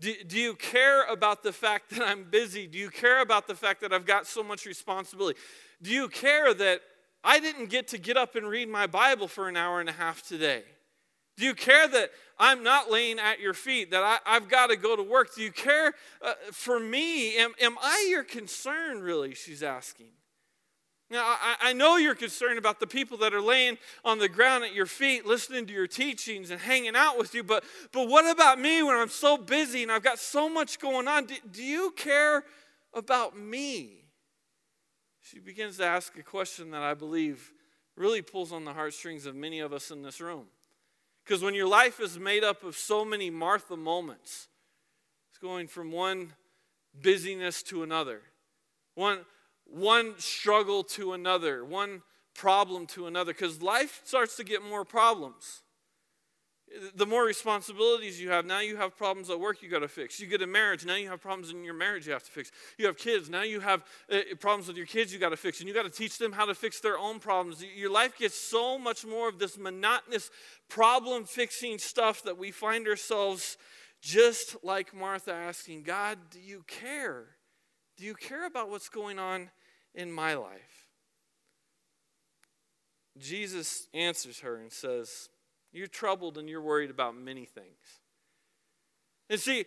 Do, 0.00 0.14
do 0.26 0.38
you 0.38 0.54
care 0.54 1.04
about 1.06 1.42
the 1.42 1.52
fact 1.52 1.90
that 1.90 2.02
I'm 2.06 2.24
busy? 2.24 2.66
Do 2.66 2.78
you 2.78 2.90
care 2.90 3.20
about 3.20 3.48
the 3.48 3.54
fact 3.54 3.80
that 3.80 3.92
I've 3.92 4.06
got 4.06 4.26
so 4.26 4.42
much 4.42 4.64
responsibility? 4.64 5.38
Do 5.82 5.90
you 5.90 6.08
care 6.08 6.54
that 6.54 6.80
I 7.28 7.40
didn't 7.40 7.66
get 7.66 7.88
to 7.88 7.98
get 7.98 8.16
up 8.16 8.36
and 8.36 8.48
read 8.48 8.70
my 8.70 8.86
Bible 8.86 9.28
for 9.28 9.50
an 9.50 9.56
hour 9.56 9.80
and 9.80 9.88
a 9.90 9.92
half 9.92 10.26
today? 10.26 10.62
Do 11.36 11.44
you 11.44 11.54
care 11.54 11.86
that 11.86 12.10
I'm 12.38 12.62
not 12.62 12.90
laying 12.90 13.18
at 13.18 13.38
your 13.38 13.52
feet, 13.52 13.90
that 13.90 14.02
I, 14.24 14.32
have 14.32 14.48
got 14.48 14.68
to 14.68 14.76
go 14.76 14.96
to 14.96 15.02
work? 15.02 15.34
Do 15.34 15.42
you 15.42 15.52
care 15.52 15.92
uh, 16.22 16.32
for 16.52 16.80
me? 16.80 17.36
Am, 17.36 17.52
am 17.60 17.76
I 17.82 18.06
your 18.08 18.24
concern, 18.24 19.02
really? 19.02 19.34
She's 19.34 19.62
asking. 19.62 20.06
Now, 21.10 21.22
I, 21.22 21.56
I 21.60 21.72
know 21.74 21.98
you're 21.98 22.14
concerned 22.14 22.58
about 22.58 22.80
the 22.80 22.86
people 22.86 23.18
that 23.18 23.34
are 23.34 23.42
laying 23.42 23.76
on 24.06 24.18
the 24.18 24.28
ground 24.30 24.64
at 24.64 24.72
your 24.72 24.86
feet, 24.86 25.26
listening 25.26 25.66
to 25.66 25.72
your 25.74 25.86
teachings 25.86 26.50
and 26.50 26.58
hanging 26.58 26.96
out 26.96 27.18
with 27.18 27.34
you, 27.34 27.44
but, 27.44 27.62
but 27.92 28.08
what 28.08 28.24
about 28.30 28.58
me 28.58 28.82
when 28.82 28.96
I'm 28.96 29.10
so 29.10 29.36
busy 29.36 29.82
and 29.82 29.92
I've 29.92 30.02
got 30.02 30.18
so 30.18 30.48
much 30.48 30.78
going 30.78 31.06
on? 31.06 31.26
Do, 31.26 31.34
do 31.52 31.62
you 31.62 31.90
care 31.94 32.44
about 32.94 33.38
me? 33.38 34.07
She 35.30 35.38
begins 35.40 35.76
to 35.76 35.84
ask 35.84 36.16
a 36.16 36.22
question 36.22 36.70
that 36.70 36.82
I 36.82 36.94
believe 36.94 37.52
really 37.96 38.22
pulls 38.22 38.50
on 38.50 38.64
the 38.64 38.72
heartstrings 38.72 39.26
of 39.26 39.34
many 39.34 39.60
of 39.60 39.72
us 39.72 39.90
in 39.90 40.02
this 40.02 40.20
room. 40.20 40.46
Because 41.24 41.42
when 41.42 41.54
your 41.54 41.66
life 41.66 42.00
is 42.00 42.18
made 42.18 42.44
up 42.44 42.64
of 42.64 42.76
so 42.76 43.04
many 43.04 43.28
Martha 43.28 43.76
moments, 43.76 44.48
it's 45.30 45.38
going 45.38 45.68
from 45.68 45.92
one 45.92 46.32
busyness 46.94 47.62
to 47.64 47.82
another, 47.82 48.22
one, 48.94 49.26
one 49.66 50.14
struggle 50.18 50.82
to 50.84 51.12
another, 51.12 51.62
one 51.62 52.02
problem 52.34 52.86
to 52.86 53.06
another, 53.06 53.34
because 53.34 53.60
life 53.60 54.00
starts 54.04 54.36
to 54.36 54.44
get 54.44 54.62
more 54.62 54.84
problems 54.84 55.62
the 56.94 57.06
more 57.06 57.24
responsibilities 57.24 58.20
you 58.20 58.30
have, 58.30 58.44
now 58.44 58.60
you 58.60 58.76
have 58.76 58.96
problems 58.96 59.30
at 59.30 59.40
work 59.40 59.62
you 59.62 59.68
got 59.68 59.80
to 59.80 59.88
fix. 59.88 60.20
You 60.20 60.26
get 60.26 60.42
a 60.42 60.46
marriage, 60.46 60.84
now 60.84 60.96
you 60.96 61.08
have 61.08 61.20
problems 61.20 61.50
in 61.50 61.64
your 61.64 61.74
marriage 61.74 62.06
you 62.06 62.12
have 62.12 62.24
to 62.24 62.30
fix. 62.30 62.50
You 62.76 62.86
have 62.86 62.96
kids, 62.96 63.30
now 63.30 63.42
you 63.42 63.60
have 63.60 63.84
uh, 64.12 64.18
problems 64.38 64.68
with 64.68 64.76
your 64.76 64.86
kids 64.86 65.12
you 65.12 65.18
got 65.18 65.30
to 65.30 65.36
fix, 65.36 65.60
and 65.60 65.68
you 65.68 65.74
got 65.74 65.84
to 65.84 65.90
teach 65.90 66.18
them 66.18 66.32
how 66.32 66.44
to 66.44 66.54
fix 66.54 66.80
their 66.80 66.98
own 66.98 67.18
problems. 67.20 67.64
Your 67.76 67.90
life 67.90 68.18
gets 68.18 68.38
so 68.38 68.78
much 68.78 69.04
more 69.04 69.28
of 69.28 69.38
this 69.38 69.58
monotonous 69.58 70.30
problem 70.68 71.24
fixing 71.24 71.78
stuff 71.78 72.22
that 72.22 72.36
we 72.36 72.50
find 72.50 72.86
ourselves 72.86 73.56
just 74.00 74.56
like 74.62 74.94
Martha 74.94 75.32
asking, 75.32 75.82
God, 75.82 76.18
do 76.30 76.38
you 76.40 76.64
care? 76.66 77.26
Do 77.96 78.04
you 78.04 78.14
care 78.14 78.46
about 78.46 78.70
what's 78.70 78.88
going 78.88 79.18
on 79.18 79.50
in 79.94 80.12
my 80.12 80.34
life? 80.34 80.86
Jesus 83.18 83.88
answers 83.92 84.40
her 84.40 84.56
and 84.56 84.72
says, 84.72 85.28
you're 85.72 85.86
troubled 85.86 86.38
and 86.38 86.48
you're 86.48 86.62
worried 86.62 86.90
about 86.90 87.16
many 87.16 87.44
things. 87.44 87.76
And 89.30 89.38
see, 89.38 89.64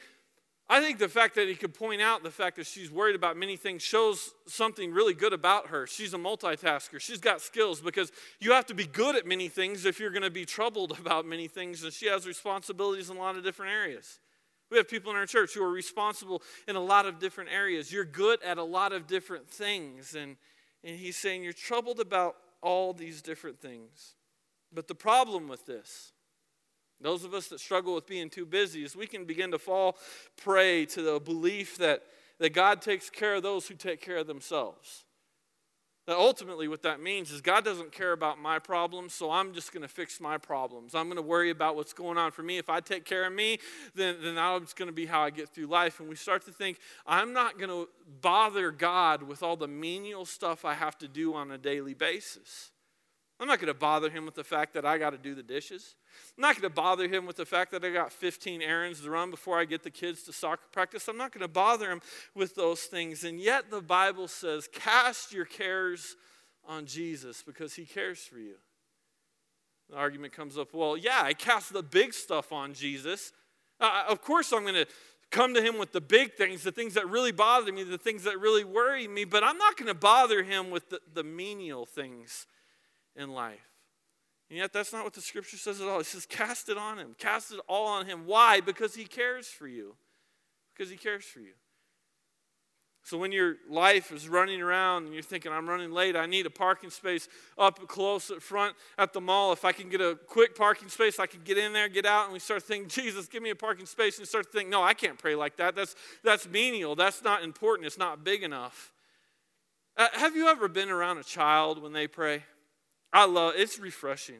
I 0.71 0.79
think 0.79 0.99
the 0.99 1.09
fact 1.09 1.35
that 1.35 1.49
he 1.49 1.55
could 1.55 1.73
point 1.73 2.01
out 2.01 2.23
the 2.23 2.31
fact 2.31 2.55
that 2.55 2.65
she's 2.65 2.89
worried 2.89 3.15
about 3.15 3.35
many 3.35 3.57
things 3.57 3.81
shows 3.81 4.31
something 4.47 4.93
really 4.93 5.13
good 5.13 5.33
about 5.33 5.67
her. 5.67 5.85
She's 5.85 6.13
a 6.13 6.17
multitasker. 6.17 6.99
She's 6.99 7.19
got 7.19 7.41
skills 7.41 7.81
because 7.81 8.09
you 8.39 8.53
have 8.53 8.65
to 8.67 8.73
be 8.73 8.85
good 8.85 9.17
at 9.17 9.25
many 9.25 9.49
things 9.49 9.83
if 9.83 9.99
you're 9.99 10.11
going 10.11 10.21
to 10.21 10.29
be 10.29 10.45
troubled 10.45 10.97
about 10.99 11.25
many 11.25 11.49
things. 11.49 11.83
And 11.83 11.91
she 11.91 12.07
has 12.07 12.25
responsibilities 12.25 13.09
in 13.09 13.17
a 13.17 13.19
lot 13.19 13.35
of 13.35 13.43
different 13.43 13.73
areas. 13.73 14.19
We 14.69 14.77
have 14.77 14.87
people 14.87 15.11
in 15.11 15.17
our 15.17 15.25
church 15.25 15.53
who 15.53 15.61
are 15.61 15.69
responsible 15.69 16.41
in 16.65 16.77
a 16.77 16.81
lot 16.81 17.05
of 17.05 17.19
different 17.19 17.49
areas. 17.51 17.91
You're 17.91 18.05
good 18.05 18.41
at 18.41 18.57
a 18.57 18.63
lot 18.63 18.93
of 18.93 19.05
different 19.05 19.49
things. 19.49 20.15
And, 20.15 20.37
and 20.85 20.97
he's 20.97 21.17
saying 21.17 21.43
you're 21.43 21.51
troubled 21.51 21.99
about 21.99 22.37
all 22.61 22.93
these 22.93 23.21
different 23.21 23.59
things. 23.59 24.13
But 24.73 24.87
the 24.87 24.95
problem 24.95 25.47
with 25.47 25.65
this, 25.65 26.13
those 27.01 27.23
of 27.23 27.33
us 27.33 27.47
that 27.47 27.59
struggle 27.59 27.95
with 27.95 28.07
being 28.07 28.29
too 28.29 28.45
busy, 28.45 28.83
is 28.83 28.95
we 28.95 29.07
can 29.07 29.25
begin 29.25 29.51
to 29.51 29.59
fall 29.59 29.97
prey 30.37 30.85
to 30.87 31.01
the 31.01 31.19
belief 31.19 31.77
that, 31.77 32.03
that 32.39 32.53
God 32.53 32.81
takes 32.81 33.09
care 33.09 33.35
of 33.35 33.43
those 33.43 33.67
who 33.67 33.75
take 33.75 34.01
care 34.01 34.17
of 34.17 34.27
themselves. 34.27 35.05
That 36.07 36.17
ultimately, 36.17 36.67
what 36.67 36.81
that 36.81 36.99
means 36.99 37.31
is 37.31 37.41
God 37.41 37.63
doesn't 37.63 37.91
care 37.91 38.11
about 38.11 38.39
my 38.39 38.57
problems, 38.57 39.13
so 39.13 39.29
I'm 39.29 39.53
just 39.53 39.71
going 39.71 39.83
to 39.83 39.87
fix 39.87 40.19
my 40.19 40.37
problems. 40.37 40.95
I'm 40.95 41.05
going 41.05 41.17
to 41.17 41.21
worry 41.21 41.51
about 41.51 41.75
what's 41.75 41.93
going 41.93 42.17
on 42.17 42.31
for 42.31 42.41
me. 42.41 42.57
If 42.57 42.69
I 42.69 42.79
take 42.79 43.05
care 43.05 43.25
of 43.25 43.33
me, 43.33 43.59
then, 43.93 44.15
then 44.21 44.35
that's 44.35 44.73
going 44.73 44.87
to 44.87 44.93
be 44.93 45.05
how 45.05 45.21
I 45.21 45.29
get 45.29 45.49
through 45.49 45.67
life. 45.67 45.99
And 45.99 46.09
we 46.09 46.15
start 46.15 46.43
to 46.45 46.51
think, 46.51 46.79
I'm 47.05 47.33
not 47.33 47.59
going 47.59 47.69
to 47.69 47.87
bother 48.19 48.71
God 48.71 49.21
with 49.21 49.43
all 49.43 49.55
the 49.55 49.67
menial 49.67 50.25
stuff 50.25 50.65
I 50.65 50.73
have 50.73 50.97
to 50.99 51.07
do 51.07 51.35
on 51.35 51.51
a 51.51 51.57
daily 51.57 51.93
basis. 51.93 52.70
I'm 53.41 53.47
not 53.47 53.59
going 53.59 53.73
to 53.73 53.79
bother 53.79 54.11
him 54.11 54.23
with 54.23 54.35
the 54.35 54.43
fact 54.43 54.75
that 54.75 54.85
I 54.85 54.99
got 54.99 55.09
to 55.09 55.17
do 55.17 55.33
the 55.33 55.41
dishes. 55.41 55.95
I'm 56.37 56.43
not 56.43 56.53
going 56.53 56.69
to 56.69 56.75
bother 56.75 57.07
him 57.07 57.25
with 57.25 57.37
the 57.37 57.45
fact 57.45 57.71
that 57.71 57.83
I 57.83 57.89
got 57.89 58.13
15 58.13 58.61
errands 58.61 59.01
to 59.01 59.09
run 59.09 59.31
before 59.31 59.59
I 59.59 59.65
get 59.65 59.81
the 59.81 59.89
kids 59.89 60.21
to 60.23 60.33
soccer 60.33 60.67
practice. 60.71 61.07
I'm 61.07 61.17
not 61.17 61.31
going 61.31 61.41
to 61.41 61.47
bother 61.47 61.89
him 61.89 62.01
with 62.35 62.53
those 62.53 62.81
things. 62.81 63.23
And 63.23 63.39
yet 63.39 63.71
the 63.71 63.81
Bible 63.81 64.27
says, 64.27 64.69
cast 64.71 65.33
your 65.33 65.45
cares 65.45 66.15
on 66.67 66.85
Jesus 66.85 67.41
because 67.41 67.73
he 67.73 67.83
cares 67.83 68.19
for 68.19 68.37
you. 68.37 68.57
The 69.89 69.97
argument 69.97 70.33
comes 70.33 70.55
up, 70.55 70.71
well, 70.71 70.95
yeah, 70.95 71.21
I 71.23 71.33
cast 71.33 71.73
the 71.73 71.81
big 71.81 72.13
stuff 72.13 72.51
on 72.51 72.75
Jesus. 72.75 73.31
Uh, 73.79 74.03
of 74.07 74.21
course, 74.21 74.53
I'm 74.53 74.61
going 74.61 74.75
to 74.75 74.87
come 75.31 75.55
to 75.55 75.63
him 75.63 75.79
with 75.79 75.93
the 75.93 76.01
big 76.01 76.35
things, 76.35 76.61
the 76.61 76.71
things 76.71 76.93
that 76.93 77.09
really 77.09 77.31
bother 77.31 77.73
me, 77.73 77.81
the 77.81 77.97
things 77.97 78.23
that 78.25 78.39
really 78.39 78.63
worry 78.63 79.07
me, 79.07 79.25
but 79.25 79.43
I'm 79.43 79.57
not 79.57 79.77
going 79.77 79.87
to 79.87 79.95
bother 79.95 80.43
him 80.43 80.69
with 80.69 80.91
the, 80.91 80.99
the 81.11 81.23
menial 81.23 81.87
things 81.87 82.45
in 83.15 83.31
life. 83.31 83.59
And 84.49 84.57
yet, 84.57 84.73
that's 84.73 84.91
not 84.91 85.03
what 85.03 85.13
the 85.13 85.21
scripture 85.21 85.57
says 85.57 85.79
at 85.79 85.87
all. 85.87 86.01
It 86.01 86.05
says, 86.05 86.25
cast 86.25 86.67
it 86.67 86.77
on 86.77 86.97
him. 86.97 87.15
Cast 87.17 87.53
it 87.53 87.59
all 87.69 87.87
on 87.87 88.05
him. 88.05 88.25
Why? 88.25 88.59
Because 88.59 88.95
he 88.95 89.05
cares 89.05 89.47
for 89.47 89.67
you. 89.67 89.95
Because 90.73 90.91
he 90.91 90.97
cares 90.97 91.23
for 91.23 91.39
you. 91.39 91.53
So 93.03 93.17
when 93.17 93.31
your 93.31 93.55
life 93.67 94.11
is 94.11 94.29
running 94.29 94.61
around 94.61 95.05
and 95.05 95.13
you're 95.13 95.23
thinking, 95.23 95.51
I'm 95.51 95.67
running 95.67 95.91
late, 95.91 96.15
I 96.15 96.27
need 96.27 96.45
a 96.45 96.51
parking 96.51 96.91
space 96.91 97.27
up 97.57 97.87
close 97.87 98.29
at 98.29 98.41
front 98.43 98.75
at 98.97 99.11
the 99.11 99.21
mall. 99.21 99.51
If 99.53 99.65
I 99.65 99.71
can 99.71 99.89
get 99.89 100.01
a 100.01 100.19
quick 100.27 100.55
parking 100.55 100.87
space, 100.87 101.17
I 101.17 101.25
can 101.25 101.41
get 101.41 101.57
in 101.57 101.73
there, 101.73 101.89
get 101.89 102.05
out, 102.05 102.25
and 102.25 102.33
we 102.33 102.39
start 102.39 102.61
thinking, 102.61 102.89
Jesus, 102.89 103.27
give 103.27 103.41
me 103.41 103.49
a 103.49 103.55
parking 103.55 103.87
space, 103.87 104.19
and 104.19 104.27
start 104.27 104.51
thinking, 104.51 104.69
no, 104.69 104.83
I 104.83 104.93
can't 104.93 105.17
pray 105.17 105.33
like 105.33 105.57
that. 105.57 105.75
That's, 105.75 105.95
that's 106.23 106.47
menial. 106.47 106.95
That's 106.95 107.23
not 107.23 107.43
important. 107.43 107.87
It's 107.87 107.97
not 107.97 108.23
big 108.23 108.43
enough. 108.43 108.93
Uh, 109.97 110.07
have 110.13 110.35
you 110.35 110.47
ever 110.47 110.67
been 110.67 110.89
around 110.89 111.17
a 111.17 111.23
child 111.23 111.81
when 111.81 111.93
they 111.93 112.07
pray? 112.07 112.43
I 113.13 113.25
love 113.25 113.53
it's 113.55 113.79
refreshing. 113.79 114.39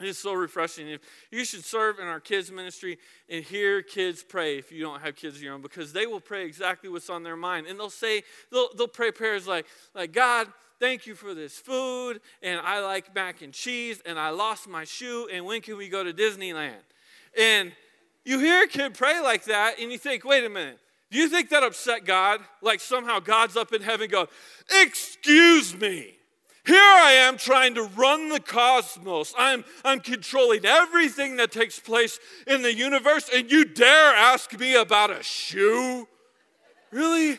It's 0.00 0.18
so 0.18 0.32
refreshing. 0.32 0.88
If 0.88 1.00
you 1.30 1.44
should 1.44 1.64
serve 1.64 1.98
in 1.98 2.06
our 2.06 2.20
kids 2.20 2.50
ministry 2.50 2.98
and 3.28 3.44
hear 3.44 3.82
kids 3.82 4.24
pray 4.28 4.58
if 4.58 4.72
you 4.72 4.82
don't 4.82 5.00
have 5.00 5.14
kids 5.16 5.36
of 5.36 5.42
your 5.42 5.54
own, 5.54 5.62
because 5.62 5.92
they 5.92 6.06
will 6.06 6.20
pray 6.20 6.44
exactly 6.44 6.90
what's 6.90 7.08
on 7.08 7.22
their 7.22 7.36
mind. 7.36 7.66
And 7.66 7.78
they'll 7.78 7.90
say, 7.90 8.22
they'll, 8.50 8.68
they'll 8.76 8.88
pray 8.88 9.12
prayers 9.12 9.46
like, 9.46 9.66
like, 9.94 10.12
God, 10.12 10.48
thank 10.80 11.06
you 11.06 11.14
for 11.14 11.34
this 11.34 11.58
food, 11.58 12.20
and 12.42 12.60
I 12.60 12.80
like 12.80 13.14
mac 13.14 13.42
and 13.42 13.52
cheese, 13.52 14.02
and 14.04 14.18
I 14.18 14.30
lost 14.30 14.68
my 14.68 14.82
shoe, 14.82 15.28
and 15.32 15.44
when 15.44 15.60
can 15.60 15.76
we 15.76 15.88
go 15.88 16.02
to 16.02 16.12
Disneyland? 16.12 16.82
And 17.38 17.72
you 18.24 18.40
hear 18.40 18.64
a 18.64 18.66
kid 18.66 18.94
pray 18.94 19.20
like 19.20 19.44
that, 19.44 19.78
and 19.78 19.92
you 19.92 19.98
think, 19.98 20.24
wait 20.24 20.44
a 20.44 20.48
minute, 20.48 20.78
do 21.12 21.18
you 21.18 21.28
think 21.28 21.50
that 21.50 21.62
upset 21.62 22.04
God? 22.04 22.40
Like 22.62 22.80
somehow 22.80 23.20
God's 23.20 23.56
up 23.56 23.72
in 23.72 23.82
heaven 23.82 24.10
going, 24.10 24.26
excuse 24.82 25.78
me. 25.78 26.16
Here 26.64 26.76
I 26.76 27.12
am 27.12 27.38
trying 27.38 27.74
to 27.74 27.82
run 27.82 28.28
the 28.28 28.38
cosmos. 28.38 29.34
I'm, 29.36 29.64
I'm 29.84 29.98
controlling 29.98 30.64
everything 30.64 31.36
that 31.36 31.50
takes 31.50 31.80
place 31.80 32.20
in 32.46 32.62
the 32.62 32.72
universe, 32.72 33.28
and 33.34 33.50
you 33.50 33.64
dare 33.64 34.14
ask 34.14 34.56
me 34.58 34.76
about 34.76 35.10
a 35.10 35.22
shoe? 35.22 36.06
Really? 36.92 37.38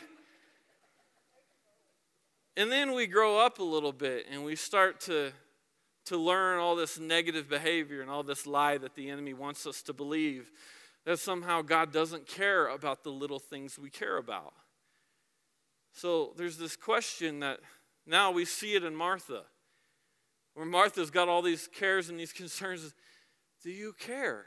And 2.56 2.70
then 2.70 2.92
we 2.92 3.06
grow 3.06 3.38
up 3.38 3.58
a 3.58 3.64
little 3.64 3.92
bit 3.92 4.26
and 4.30 4.44
we 4.44 4.56
start 4.56 5.00
to, 5.02 5.32
to 6.06 6.16
learn 6.16 6.60
all 6.60 6.76
this 6.76 6.98
negative 6.98 7.48
behavior 7.48 8.00
and 8.00 8.10
all 8.10 8.22
this 8.22 8.46
lie 8.46 8.78
that 8.78 8.94
the 8.94 9.10
enemy 9.10 9.34
wants 9.34 9.66
us 9.66 9.82
to 9.82 9.92
believe 9.92 10.52
that 11.04 11.18
somehow 11.18 11.62
God 11.62 11.92
doesn't 11.92 12.26
care 12.26 12.68
about 12.68 13.02
the 13.02 13.10
little 13.10 13.38
things 13.38 13.78
we 13.78 13.90
care 13.90 14.18
about. 14.18 14.54
So 15.92 16.32
there's 16.36 16.56
this 16.56 16.76
question 16.76 17.40
that 17.40 17.60
now 18.06 18.30
we 18.30 18.44
see 18.44 18.74
it 18.74 18.84
in 18.84 18.94
Martha, 18.94 19.42
where 20.54 20.66
Martha's 20.66 21.10
got 21.10 21.28
all 21.28 21.42
these 21.42 21.68
cares 21.68 22.08
and 22.08 22.18
these 22.18 22.32
concerns. 22.32 22.94
Do 23.62 23.70
you 23.70 23.94
care? 23.98 24.46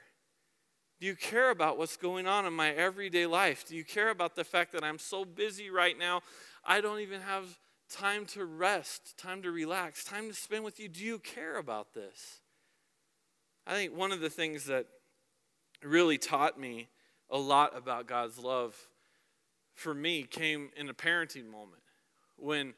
Do 0.99 1.05
you 1.05 1.15
care 1.15 1.51
about 1.51 1.77
what's 1.77 1.97
going 1.97 2.27
on 2.27 2.45
in 2.45 2.53
my 2.53 2.71
everyday 2.71 3.25
life? 3.25 3.67
Do 3.67 3.75
you 3.75 3.83
care 3.83 4.09
about 4.09 4.35
the 4.35 4.43
fact 4.43 4.71
that 4.73 4.83
I'm 4.83 4.99
so 4.99 5.25
busy 5.25 5.69
right 5.69 5.97
now, 5.97 6.21
I 6.65 6.81
don't 6.81 6.99
even 6.99 7.21
have 7.21 7.59
time 7.89 8.25
to 8.25 8.45
rest, 8.45 9.17
time 9.17 9.41
to 9.43 9.51
relax, 9.51 10.03
time 10.03 10.27
to 10.27 10.33
spend 10.33 10.63
with 10.63 10.79
you? 10.79 10.87
Do 10.87 11.03
you 11.03 11.19
care 11.19 11.57
about 11.57 11.93
this? 11.93 12.41
I 13.65 13.73
think 13.73 13.95
one 13.95 14.11
of 14.11 14.21
the 14.21 14.29
things 14.29 14.65
that 14.65 14.87
really 15.83 16.17
taught 16.17 16.59
me 16.59 16.87
a 17.29 17.37
lot 17.37 17.77
about 17.77 18.07
God's 18.07 18.39
love 18.39 18.75
for 19.73 19.93
me 19.93 20.23
came 20.23 20.69
in 20.75 20.89
a 20.89 20.93
parenting 20.93 21.49
moment 21.49 21.83
when 22.37 22.73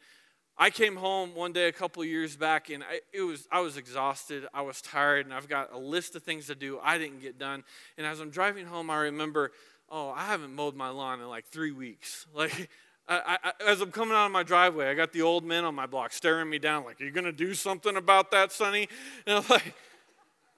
I 0.62 0.70
came 0.70 0.98
home 0.98 1.36
one 1.36 1.54
day 1.54 1.70
a 1.70 1.72
couple 1.72 2.04
years 2.04 2.36
back 2.36 2.70
and 2.70 2.84
I, 2.84 3.00
it 3.14 3.22
was, 3.22 3.48
I 3.50 3.62
was 3.62 3.78
exhausted. 3.78 4.46
I 4.54 4.62
was 4.62 4.82
tired 4.82 5.26
and 5.26 5.34
I've 5.34 5.48
got 5.48 5.72
a 5.72 5.78
list 5.78 6.18
of 6.18 6.24
things 6.24 6.48
to 6.48 6.56
do 6.56 6.80
I 6.84 6.98
didn't 6.98 7.22
get 7.22 7.40
done. 7.40 7.64
And 7.98 8.06
as 8.06 8.20
I'm 8.20 8.30
driving 8.30 8.66
home, 8.66 8.90
I 8.90 8.98
remember, 8.98 9.54
oh, 9.90 10.10
I 10.10 10.26
haven't 10.26 10.54
mowed 10.54 10.76
my 10.76 10.90
lawn 10.90 11.22
in 11.22 11.30
like 11.30 11.46
three 11.46 11.72
weeks. 11.72 12.26
Like, 12.36 12.70
I, 13.08 13.40
I, 13.44 13.52
as 13.66 13.82
I'm 13.82 13.92
coming 13.92 14.16
out 14.16 14.28
of 14.28 14.32
my 14.32 14.44
driveway, 14.44 14.88
I 14.88 14.94
got 14.94 15.14
the 15.14 15.24
old 15.24 15.44
men 15.44 15.64
on 15.64 15.74
my 15.74 15.88
block 15.88 16.14
staring 16.14 16.48
me 16.48 16.60
down 16.60 16.84
like, 16.84 17.02
are 17.02 17.06
you 17.06 17.12
going 17.12 17.26
to 17.26 17.32
do 17.32 17.56
something 17.56 17.98
about 17.98 18.30
that, 18.32 18.52
Sonny? 18.52 18.88
And 19.26 19.38
I'm 19.38 19.46
like, 19.50 19.74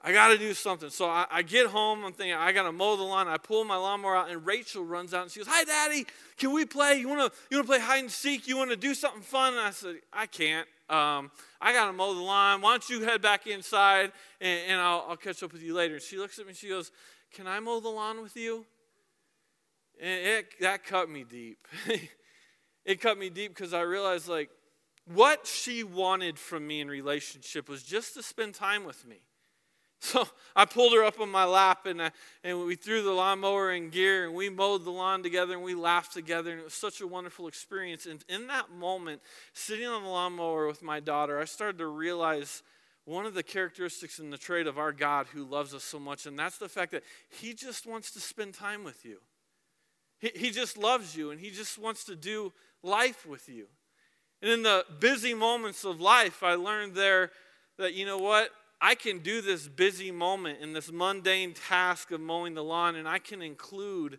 I 0.03 0.11
got 0.11 0.29
to 0.29 0.37
do 0.37 0.53
something. 0.53 0.89
So 0.89 1.05
I, 1.05 1.27
I, 1.29 1.41
get 1.43 1.67
home. 1.67 2.03
I'm 2.03 2.13
thinking, 2.13 2.33
I 2.33 2.51
got 2.51 2.63
to 2.63 2.71
mow 2.71 2.95
the 2.95 3.03
lawn. 3.03 3.27
I 3.27 3.37
pull 3.37 3.63
my 3.63 3.75
lawnmower 3.75 4.15
out, 4.15 4.31
and 4.31 4.45
Rachel 4.45 4.83
runs 4.83 5.13
out 5.13 5.23
and 5.23 5.31
she 5.31 5.39
goes, 5.39 5.47
Hi, 5.47 5.63
Daddy. 5.63 6.07
Can 6.37 6.53
we 6.53 6.65
play? 6.65 6.95
You 6.95 7.07
want 7.07 7.31
to 7.31 7.39
you 7.51 7.57
wanna 7.57 7.67
play 7.67 7.79
hide 7.79 7.99
and 7.99 8.11
seek? 8.11 8.47
You 8.47 8.57
want 8.57 8.71
to 8.71 8.75
do 8.75 8.95
something 8.95 9.21
fun? 9.21 9.53
And 9.53 9.61
I 9.61 9.69
said, 9.69 9.97
I 10.11 10.25
can't. 10.25 10.67
Um, 10.89 11.31
I 11.61 11.71
got 11.71 11.85
to 11.85 11.93
mow 11.93 12.13
the 12.13 12.21
lawn. 12.21 12.61
Why 12.61 12.71
don't 12.71 12.89
you 12.89 13.03
head 13.03 13.21
back 13.21 13.47
inside 13.47 14.11
and, 14.41 14.59
and 14.67 14.81
I'll, 14.81 15.05
I'll, 15.09 15.17
catch 15.17 15.41
up 15.43 15.53
with 15.53 15.61
you 15.61 15.73
later? 15.73 15.93
And 15.95 16.03
she 16.03 16.17
looks 16.17 16.37
at 16.39 16.45
me 16.45 16.49
and 16.49 16.57
she 16.57 16.67
goes, 16.67 16.91
Can 17.33 17.47
I 17.47 17.59
mow 17.59 17.79
the 17.79 17.89
lawn 17.89 18.21
with 18.21 18.35
you? 18.35 18.65
And 20.01 20.25
it, 20.25 20.45
that 20.61 20.83
cut 20.83 21.09
me 21.09 21.23
deep. 21.23 21.67
it 22.85 22.99
cut 22.99 23.19
me 23.19 23.29
deep 23.29 23.53
because 23.53 23.73
I 23.73 23.81
realized, 23.81 24.27
like, 24.27 24.49
what 25.05 25.45
she 25.45 25.83
wanted 25.83 26.39
from 26.39 26.65
me 26.65 26.81
in 26.81 26.87
relationship 26.87 27.69
was 27.69 27.83
just 27.83 28.15
to 28.15 28.23
spend 28.23 28.55
time 28.55 28.83
with 28.83 29.05
me. 29.05 29.21
So 30.03 30.27
I 30.55 30.65
pulled 30.65 30.93
her 30.93 31.03
up 31.03 31.19
on 31.19 31.29
my 31.29 31.45
lap 31.45 31.85
and, 31.85 32.01
uh, 32.01 32.09
and 32.43 32.65
we 32.65 32.75
threw 32.75 33.03
the 33.03 33.11
lawnmower 33.11 33.71
in 33.71 33.91
gear 33.91 34.25
and 34.25 34.33
we 34.33 34.49
mowed 34.49 34.83
the 34.83 34.89
lawn 34.89 35.21
together 35.21 35.53
and 35.53 35.61
we 35.61 35.75
laughed 35.75 36.11
together. 36.11 36.49
And 36.49 36.59
it 36.59 36.63
was 36.63 36.73
such 36.73 37.01
a 37.01 37.07
wonderful 37.07 37.47
experience. 37.47 38.07
And 38.07 38.25
in 38.27 38.47
that 38.47 38.71
moment, 38.71 39.21
sitting 39.53 39.85
on 39.85 40.01
the 40.01 40.09
lawnmower 40.09 40.65
with 40.65 40.81
my 40.81 40.99
daughter, 40.99 41.39
I 41.39 41.45
started 41.45 41.77
to 41.77 41.85
realize 41.85 42.63
one 43.05 43.27
of 43.27 43.35
the 43.35 43.43
characteristics 43.43 44.17
and 44.17 44.33
the 44.33 44.39
trait 44.39 44.65
of 44.65 44.79
our 44.79 44.91
God 44.91 45.27
who 45.31 45.43
loves 45.43 45.71
us 45.75 45.83
so 45.83 45.99
much. 45.99 46.25
And 46.25 46.37
that's 46.37 46.57
the 46.57 46.67
fact 46.67 46.93
that 46.93 47.03
He 47.29 47.53
just 47.53 47.85
wants 47.85 48.09
to 48.13 48.19
spend 48.19 48.55
time 48.55 48.83
with 48.83 49.05
you. 49.05 49.19
He, 50.17 50.31
he 50.33 50.49
just 50.49 50.79
loves 50.79 51.15
you 51.15 51.29
and 51.29 51.39
He 51.39 51.51
just 51.51 51.77
wants 51.77 52.05
to 52.05 52.15
do 52.15 52.53
life 52.81 53.27
with 53.27 53.47
you. 53.47 53.67
And 54.41 54.49
in 54.49 54.63
the 54.63 54.83
busy 54.99 55.35
moments 55.35 55.83
of 55.85 56.01
life, 56.01 56.41
I 56.41 56.55
learned 56.55 56.95
there 56.95 57.29
that, 57.77 57.93
you 57.93 58.07
know 58.07 58.17
what? 58.17 58.49
I 58.81 58.95
can 58.95 59.19
do 59.19 59.41
this 59.41 59.67
busy 59.67 60.09
moment 60.11 60.59
in 60.59 60.73
this 60.73 60.91
mundane 60.91 61.53
task 61.53 62.11
of 62.11 62.19
mowing 62.19 62.55
the 62.55 62.63
lawn, 62.63 62.95
and 62.95 63.07
I 63.07 63.19
can 63.19 63.41
include 63.41 64.17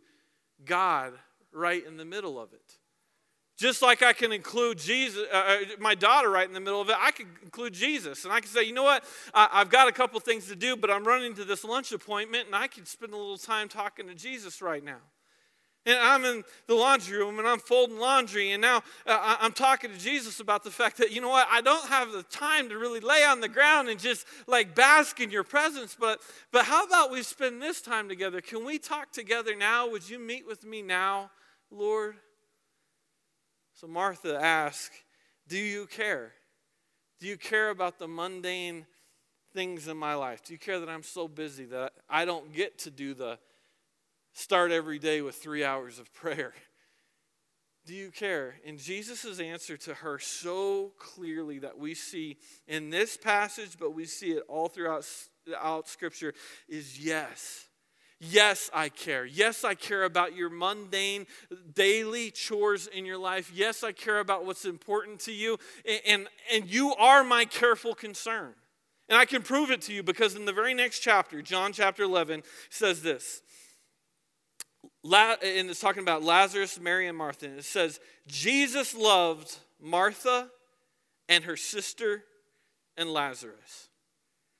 God 0.64 1.14
right 1.52 1.84
in 1.84 1.96
the 1.96 2.04
middle 2.04 2.40
of 2.40 2.52
it. 2.52 2.78
Just 3.58 3.82
like 3.82 4.02
I 4.02 4.12
can 4.12 4.32
include 4.32 4.78
Jesus, 4.78 5.26
uh, 5.32 5.36
uh 5.36 5.58
my 5.78 5.94
daughter 5.94 6.30
right 6.30 6.46
in 6.46 6.54
the 6.54 6.60
middle 6.60 6.80
of 6.80 6.88
it, 6.88 6.96
I 6.98 7.10
can 7.10 7.26
include 7.42 7.74
Jesus. 7.74 8.24
And 8.24 8.32
I 8.32 8.40
can 8.40 8.48
say, 8.48 8.62
you 8.62 8.72
know 8.72 8.82
what, 8.84 9.04
I, 9.34 9.48
I've 9.52 9.68
got 9.68 9.88
a 9.88 9.92
couple 9.92 10.18
things 10.20 10.46
to 10.46 10.56
do, 10.56 10.76
but 10.76 10.90
I'm 10.90 11.04
running 11.04 11.34
to 11.34 11.44
this 11.44 11.64
lunch 11.64 11.92
appointment, 11.92 12.46
and 12.46 12.54
I 12.54 12.68
can 12.68 12.86
spend 12.86 13.12
a 13.12 13.16
little 13.16 13.38
time 13.38 13.68
talking 13.68 14.06
to 14.06 14.14
Jesus 14.14 14.62
right 14.62 14.82
now. 14.82 15.00
And 15.84 15.98
I'm 15.98 16.24
in 16.24 16.44
the 16.68 16.74
laundry 16.74 17.18
room 17.18 17.40
and 17.40 17.48
I'm 17.48 17.58
folding 17.58 17.98
laundry, 17.98 18.52
and 18.52 18.62
now 18.62 18.82
uh, 19.04 19.36
I'm 19.40 19.52
talking 19.52 19.90
to 19.90 19.98
Jesus 19.98 20.38
about 20.38 20.62
the 20.62 20.70
fact 20.70 20.98
that, 20.98 21.10
you 21.10 21.20
know 21.20 21.28
what, 21.28 21.48
I 21.50 21.60
don't 21.60 21.88
have 21.88 22.12
the 22.12 22.22
time 22.22 22.68
to 22.68 22.78
really 22.78 23.00
lay 23.00 23.24
on 23.24 23.40
the 23.40 23.48
ground 23.48 23.88
and 23.88 23.98
just 23.98 24.24
like 24.46 24.76
bask 24.76 25.20
in 25.20 25.32
your 25.32 25.42
presence, 25.42 25.96
but, 25.98 26.20
but 26.52 26.66
how 26.66 26.84
about 26.84 27.10
we 27.10 27.24
spend 27.24 27.60
this 27.60 27.80
time 27.80 28.08
together? 28.08 28.40
Can 28.40 28.64
we 28.64 28.78
talk 28.78 29.10
together 29.10 29.56
now? 29.56 29.90
Would 29.90 30.08
you 30.08 30.20
meet 30.20 30.46
with 30.46 30.64
me 30.64 30.82
now, 30.82 31.32
Lord? 31.68 32.14
So 33.74 33.88
Martha 33.88 34.38
asked, 34.40 34.92
Do 35.48 35.58
you 35.58 35.86
care? 35.86 36.32
Do 37.18 37.26
you 37.26 37.36
care 37.36 37.70
about 37.70 37.98
the 37.98 38.06
mundane 38.06 38.86
things 39.52 39.88
in 39.88 39.96
my 39.96 40.14
life? 40.14 40.44
Do 40.44 40.52
you 40.52 40.58
care 40.58 40.78
that 40.78 40.88
I'm 40.88 41.02
so 41.02 41.26
busy 41.26 41.64
that 41.66 41.92
I 42.08 42.24
don't 42.24 42.52
get 42.52 42.78
to 42.80 42.90
do 42.90 43.14
the 43.14 43.38
start 44.32 44.70
every 44.70 44.98
day 44.98 45.20
with 45.20 45.36
three 45.36 45.64
hours 45.64 45.98
of 45.98 46.12
prayer. 46.14 46.52
Do 47.84 47.94
you 47.94 48.12
care? 48.12 48.54
And 48.64 48.78
Jesus' 48.78 49.40
answer 49.40 49.76
to 49.78 49.94
her 49.94 50.20
so 50.20 50.92
clearly 50.98 51.58
that 51.60 51.78
we 51.78 51.94
see 51.94 52.36
in 52.68 52.90
this 52.90 53.16
passage, 53.16 53.76
but 53.78 53.92
we 53.92 54.04
see 54.04 54.30
it 54.32 54.44
all 54.48 54.68
throughout, 54.68 55.04
throughout 55.44 55.88
Scripture, 55.88 56.32
is 56.68 57.04
yes. 57.04 57.66
Yes, 58.24 58.70
I 58.72 58.88
care. 58.88 59.24
Yes, 59.24 59.64
I 59.64 59.74
care 59.74 60.04
about 60.04 60.36
your 60.36 60.48
mundane 60.48 61.26
daily 61.74 62.30
chores 62.30 62.86
in 62.86 63.04
your 63.04 63.18
life. 63.18 63.50
Yes, 63.52 63.82
I 63.82 63.90
care 63.90 64.20
about 64.20 64.46
what's 64.46 64.64
important 64.64 65.18
to 65.20 65.32
you. 65.32 65.58
And, 65.84 66.00
and, 66.06 66.28
and 66.52 66.70
you 66.70 66.94
are 66.94 67.24
my 67.24 67.44
careful 67.44 67.96
concern. 67.96 68.54
And 69.08 69.18
I 69.18 69.24
can 69.24 69.42
prove 69.42 69.72
it 69.72 69.82
to 69.82 69.92
you 69.92 70.04
because 70.04 70.36
in 70.36 70.44
the 70.44 70.52
very 70.52 70.72
next 70.72 71.00
chapter, 71.00 71.42
John 71.42 71.72
chapter 71.72 72.04
11, 72.04 72.44
says 72.70 73.02
this 73.02 73.42
and 75.04 75.70
it's 75.70 75.80
talking 75.80 76.02
about 76.02 76.22
Lazarus, 76.22 76.78
Mary, 76.80 77.08
and 77.08 77.16
Martha. 77.16 77.46
And 77.46 77.58
it 77.58 77.64
says, 77.64 78.00
Jesus 78.26 78.94
loved 78.94 79.56
Martha 79.80 80.48
and 81.28 81.44
her 81.44 81.56
sister 81.56 82.24
and 82.96 83.12
Lazarus. 83.12 83.88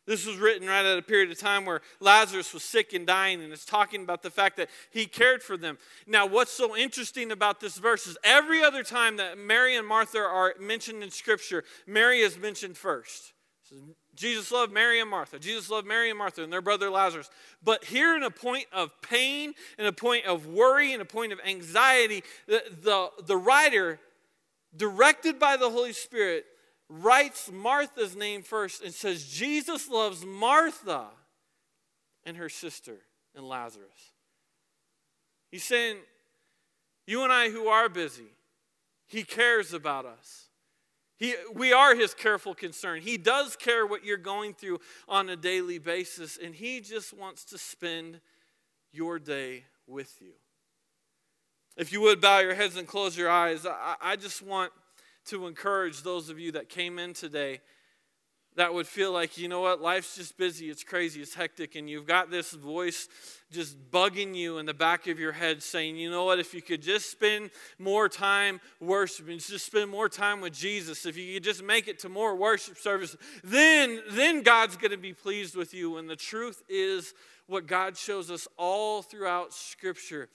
This 0.04 0.26
was 0.26 0.36
written 0.36 0.66
right 0.66 0.84
at 0.84 0.98
a 0.98 1.02
period 1.02 1.30
of 1.30 1.38
time 1.38 1.64
where 1.64 1.80
Lazarus 2.00 2.52
was 2.52 2.64
sick 2.64 2.92
and 2.92 3.06
dying, 3.06 3.40
and 3.40 3.52
it's 3.52 3.64
talking 3.64 4.02
about 4.02 4.22
the 4.22 4.30
fact 4.30 4.56
that 4.56 4.68
he 4.90 5.06
cared 5.06 5.44
for 5.44 5.56
them. 5.56 5.78
Now, 6.08 6.26
what's 6.26 6.50
so 6.50 6.76
interesting 6.76 7.30
about 7.30 7.60
this 7.60 7.78
verse 7.78 8.08
is 8.08 8.18
every 8.24 8.64
other 8.64 8.82
time 8.82 9.16
that 9.18 9.38
Mary 9.38 9.76
and 9.76 9.86
Martha 9.86 10.18
are 10.18 10.54
mentioned 10.58 11.04
in 11.04 11.10
Scripture, 11.10 11.62
Mary 11.86 12.18
is 12.18 12.36
mentioned 12.36 12.76
first. 12.76 13.32
Jesus 14.14 14.50
loved 14.52 14.72
Mary 14.72 15.00
and 15.00 15.08
Martha. 15.08 15.38
Jesus 15.38 15.70
loved 15.70 15.86
Mary 15.86 16.10
and 16.10 16.18
Martha 16.18 16.42
and 16.42 16.52
their 16.52 16.60
brother 16.60 16.90
Lazarus. 16.90 17.30
But 17.62 17.84
here, 17.84 18.14
in 18.14 18.22
a 18.22 18.30
point 18.30 18.66
of 18.72 18.90
pain, 19.00 19.54
in 19.78 19.86
a 19.86 19.92
point 19.92 20.26
of 20.26 20.46
worry, 20.46 20.92
in 20.92 21.00
a 21.00 21.06
point 21.06 21.32
of 21.32 21.40
anxiety, 21.46 22.22
the, 22.46 22.62
the, 22.82 23.08
the 23.24 23.36
writer, 23.36 23.98
directed 24.76 25.38
by 25.38 25.56
the 25.56 25.70
Holy 25.70 25.92
Spirit, 25.94 26.44
writes 26.88 27.50
Martha's 27.50 28.14
name 28.14 28.42
first 28.42 28.82
and 28.82 28.92
says, 28.92 29.24
Jesus 29.26 29.88
loves 29.88 30.24
Martha 30.26 31.06
and 32.24 32.36
her 32.36 32.50
sister 32.50 32.98
and 33.34 33.48
Lazarus. 33.48 34.12
He's 35.50 35.64
saying, 35.64 35.96
You 37.06 37.24
and 37.24 37.32
I 37.32 37.50
who 37.50 37.68
are 37.68 37.88
busy, 37.88 38.34
He 39.06 39.24
cares 39.24 39.72
about 39.72 40.04
us. 40.04 40.48
He, 41.22 41.36
we 41.54 41.72
are 41.72 41.94
his 41.94 42.14
careful 42.14 42.52
concern. 42.52 43.00
He 43.00 43.16
does 43.16 43.54
care 43.54 43.86
what 43.86 44.04
you're 44.04 44.16
going 44.16 44.54
through 44.54 44.80
on 45.08 45.28
a 45.28 45.36
daily 45.36 45.78
basis, 45.78 46.36
and 46.36 46.52
he 46.52 46.80
just 46.80 47.16
wants 47.16 47.44
to 47.44 47.58
spend 47.58 48.18
your 48.90 49.20
day 49.20 49.62
with 49.86 50.16
you. 50.20 50.32
If 51.76 51.92
you 51.92 52.00
would 52.00 52.20
bow 52.20 52.40
your 52.40 52.54
heads 52.54 52.76
and 52.76 52.88
close 52.88 53.16
your 53.16 53.30
eyes, 53.30 53.64
I, 53.64 53.94
I 54.02 54.16
just 54.16 54.42
want 54.42 54.72
to 55.26 55.46
encourage 55.46 56.02
those 56.02 56.28
of 56.28 56.40
you 56.40 56.50
that 56.50 56.68
came 56.68 56.98
in 56.98 57.14
today 57.14 57.60
that 58.56 58.74
would 58.74 58.86
feel 58.86 59.12
like, 59.12 59.38
you 59.38 59.48
know 59.48 59.60
what, 59.60 59.80
life's 59.80 60.16
just 60.16 60.36
busy, 60.36 60.68
it's 60.68 60.84
crazy, 60.84 61.22
it's 61.22 61.34
hectic, 61.34 61.74
and 61.74 61.88
you've 61.88 62.06
got 62.06 62.30
this 62.30 62.52
voice 62.52 63.08
just 63.50 63.76
bugging 63.90 64.34
you 64.34 64.58
in 64.58 64.66
the 64.66 64.74
back 64.74 65.06
of 65.06 65.18
your 65.18 65.32
head 65.32 65.62
saying, 65.62 65.96
you 65.96 66.10
know 66.10 66.24
what, 66.24 66.38
if 66.38 66.52
you 66.52 66.60
could 66.60 66.82
just 66.82 67.10
spend 67.10 67.50
more 67.78 68.08
time 68.08 68.60
worshiping, 68.80 69.38
just 69.38 69.66
spend 69.66 69.90
more 69.90 70.08
time 70.08 70.40
with 70.40 70.52
Jesus, 70.52 71.06
if 71.06 71.16
you 71.16 71.34
could 71.34 71.44
just 71.44 71.62
make 71.62 71.88
it 71.88 71.98
to 72.00 72.08
more 72.08 72.36
worship 72.36 72.76
service, 72.76 73.16
then, 73.42 74.00
then 74.10 74.42
God's 74.42 74.76
going 74.76 74.90
to 74.90 74.98
be 74.98 75.14
pleased 75.14 75.56
with 75.56 75.72
you. 75.72 75.96
And 75.96 76.08
the 76.08 76.16
truth 76.16 76.62
is, 76.68 77.14
what 77.46 77.66
God 77.66 77.96
shows 77.96 78.30
us 78.30 78.46
all 78.56 79.02
throughout 79.02 79.52
Scripture 79.52 80.28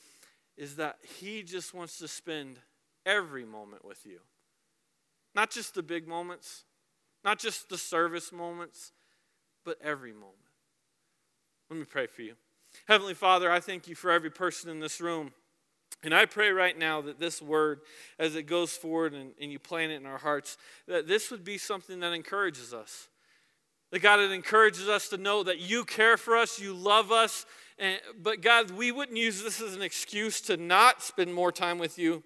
is 0.57 0.75
that 0.75 0.97
He 1.19 1.43
just 1.43 1.73
wants 1.73 1.97
to 1.99 2.07
spend 2.07 2.59
every 3.05 3.45
moment 3.45 3.85
with 3.85 4.05
you. 4.05 4.19
Not 5.33 5.51
just 5.51 5.75
the 5.75 5.83
big 5.83 6.07
moments, 6.07 6.63
not 7.27 7.39
just 7.39 7.67
the 7.67 7.77
service 7.77 8.31
moments, 8.31 8.93
but 9.65 9.77
every 9.83 10.13
moment. 10.13 10.37
Let 11.69 11.77
me 11.77 11.83
pray 11.83 12.07
for 12.07 12.21
you. 12.21 12.35
Heavenly 12.87 13.15
Father, 13.15 13.51
I 13.51 13.59
thank 13.59 13.89
you 13.89 13.95
for 13.95 14.11
every 14.11 14.29
person 14.29 14.69
in 14.69 14.79
this 14.79 15.01
room. 15.01 15.33
And 16.03 16.15
I 16.15 16.25
pray 16.25 16.51
right 16.51 16.79
now 16.79 17.01
that 17.01 17.19
this 17.19 17.41
word, 17.41 17.81
as 18.17 18.37
it 18.37 18.43
goes 18.43 18.77
forward 18.77 19.13
and, 19.13 19.31
and 19.41 19.51
you 19.51 19.59
plant 19.59 19.91
it 19.91 19.95
in 19.95 20.05
our 20.05 20.19
hearts, 20.19 20.55
that 20.87 21.05
this 21.05 21.29
would 21.29 21.43
be 21.43 21.57
something 21.57 21.99
that 21.99 22.13
encourages 22.13 22.73
us. 22.73 23.09
That 23.91 23.99
God, 23.99 24.21
it 24.21 24.31
encourages 24.31 24.87
us 24.87 25.09
to 25.09 25.17
know 25.17 25.43
that 25.43 25.59
you 25.59 25.83
care 25.83 26.15
for 26.15 26.37
us, 26.37 26.61
you 26.61 26.73
love 26.73 27.11
us. 27.11 27.45
And, 27.77 27.99
but 28.23 28.39
God, 28.39 28.71
we 28.71 28.93
wouldn't 28.93 29.17
use 29.17 29.43
this 29.43 29.59
as 29.59 29.75
an 29.75 29.81
excuse 29.81 30.39
to 30.41 30.55
not 30.55 31.03
spend 31.03 31.33
more 31.33 31.51
time 31.51 31.77
with 31.77 31.99
you. 31.99 32.23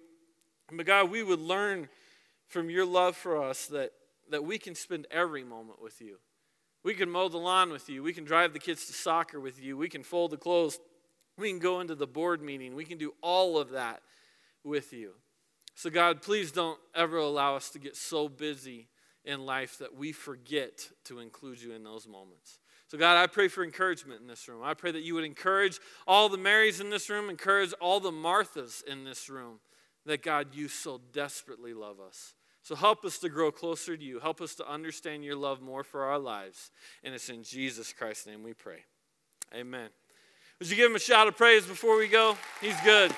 But 0.70 0.86
God, 0.86 1.10
we 1.10 1.24
would 1.24 1.40
learn 1.40 1.88
from 2.46 2.70
your 2.70 2.86
love 2.86 3.16
for 3.16 3.42
us 3.42 3.66
that 3.66 3.90
that 4.32 4.44
we 4.44 4.58
can 4.58 4.74
spend 4.74 5.06
every 5.10 5.44
moment 5.44 5.80
with 5.80 6.00
you. 6.00 6.16
We 6.84 6.94
can 6.94 7.08
mow 7.08 7.28
the 7.28 7.38
lawn 7.38 7.70
with 7.70 7.88
you. 7.88 8.02
We 8.02 8.12
can 8.12 8.24
drive 8.24 8.52
the 8.52 8.58
kids 8.58 8.86
to 8.86 8.92
soccer 8.92 9.38
with 9.38 9.62
you. 9.62 9.76
We 9.76 9.88
can 9.88 10.02
fold 10.02 10.32
the 10.32 10.36
clothes. 10.36 10.78
We 11.38 11.50
can 11.50 11.60
go 11.60 11.80
into 11.80 11.94
the 11.94 12.06
board 12.06 12.42
meeting. 12.42 12.74
We 12.74 12.84
can 12.84 12.98
do 12.98 13.14
all 13.22 13.56
of 13.56 13.70
that 13.70 14.02
with 14.64 14.92
you. 14.92 15.12
So, 15.74 15.90
God, 15.90 16.22
please 16.22 16.52
don't 16.52 16.78
ever 16.94 17.16
allow 17.16 17.56
us 17.56 17.70
to 17.70 17.78
get 17.78 17.96
so 17.96 18.28
busy 18.28 18.88
in 19.24 19.46
life 19.46 19.78
that 19.78 19.94
we 19.94 20.12
forget 20.12 20.88
to 21.04 21.20
include 21.20 21.62
you 21.62 21.72
in 21.72 21.84
those 21.84 22.06
moments. 22.08 22.58
So, 22.88 22.98
God, 22.98 23.16
I 23.16 23.26
pray 23.26 23.48
for 23.48 23.64
encouragement 23.64 24.20
in 24.20 24.26
this 24.26 24.46
room. 24.48 24.62
I 24.62 24.74
pray 24.74 24.90
that 24.90 25.02
you 25.02 25.14
would 25.14 25.24
encourage 25.24 25.78
all 26.06 26.28
the 26.28 26.36
Marys 26.36 26.80
in 26.80 26.90
this 26.90 27.08
room, 27.08 27.30
encourage 27.30 27.72
all 27.80 28.00
the 28.00 28.10
Marthas 28.10 28.84
in 28.84 29.04
this 29.04 29.30
room, 29.30 29.60
that 30.04 30.22
God, 30.22 30.54
you 30.54 30.68
so 30.68 31.00
desperately 31.12 31.72
love 31.72 32.00
us. 32.00 32.34
So 32.62 32.76
help 32.76 33.04
us 33.04 33.18
to 33.18 33.28
grow 33.28 33.50
closer 33.50 33.96
to 33.96 34.04
you. 34.04 34.20
Help 34.20 34.40
us 34.40 34.54
to 34.56 34.68
understand 34.68 35.24
your 35.24 35.36
love 35.36 35.60
more 35.60 35.82
for 35.82 36.04
our 36.04 36.18
lives. 36.18 36.70
And 37.02 37.14
it's 37.14 37.28
in 37.28 37.42
Jesus 37.42 37.92
Christ's 37.92 38.26
name 38.26 38.42
we 38.42 38.54
pray. 38.54 38.84
Amen. 39.54 39.88
Would 40.58 40.70
you 40.70 40.76
give 40.76 40.88
him 40.90 40.96
a 40.96 41.00
shout 41.00 41.26
of 41.26 41.36
praise 41.36 41.66
before 41.66 41.98
we 41.98 42.06
go? 42.06 42.36
He's 42.60 42.80
good. 42.82 43.12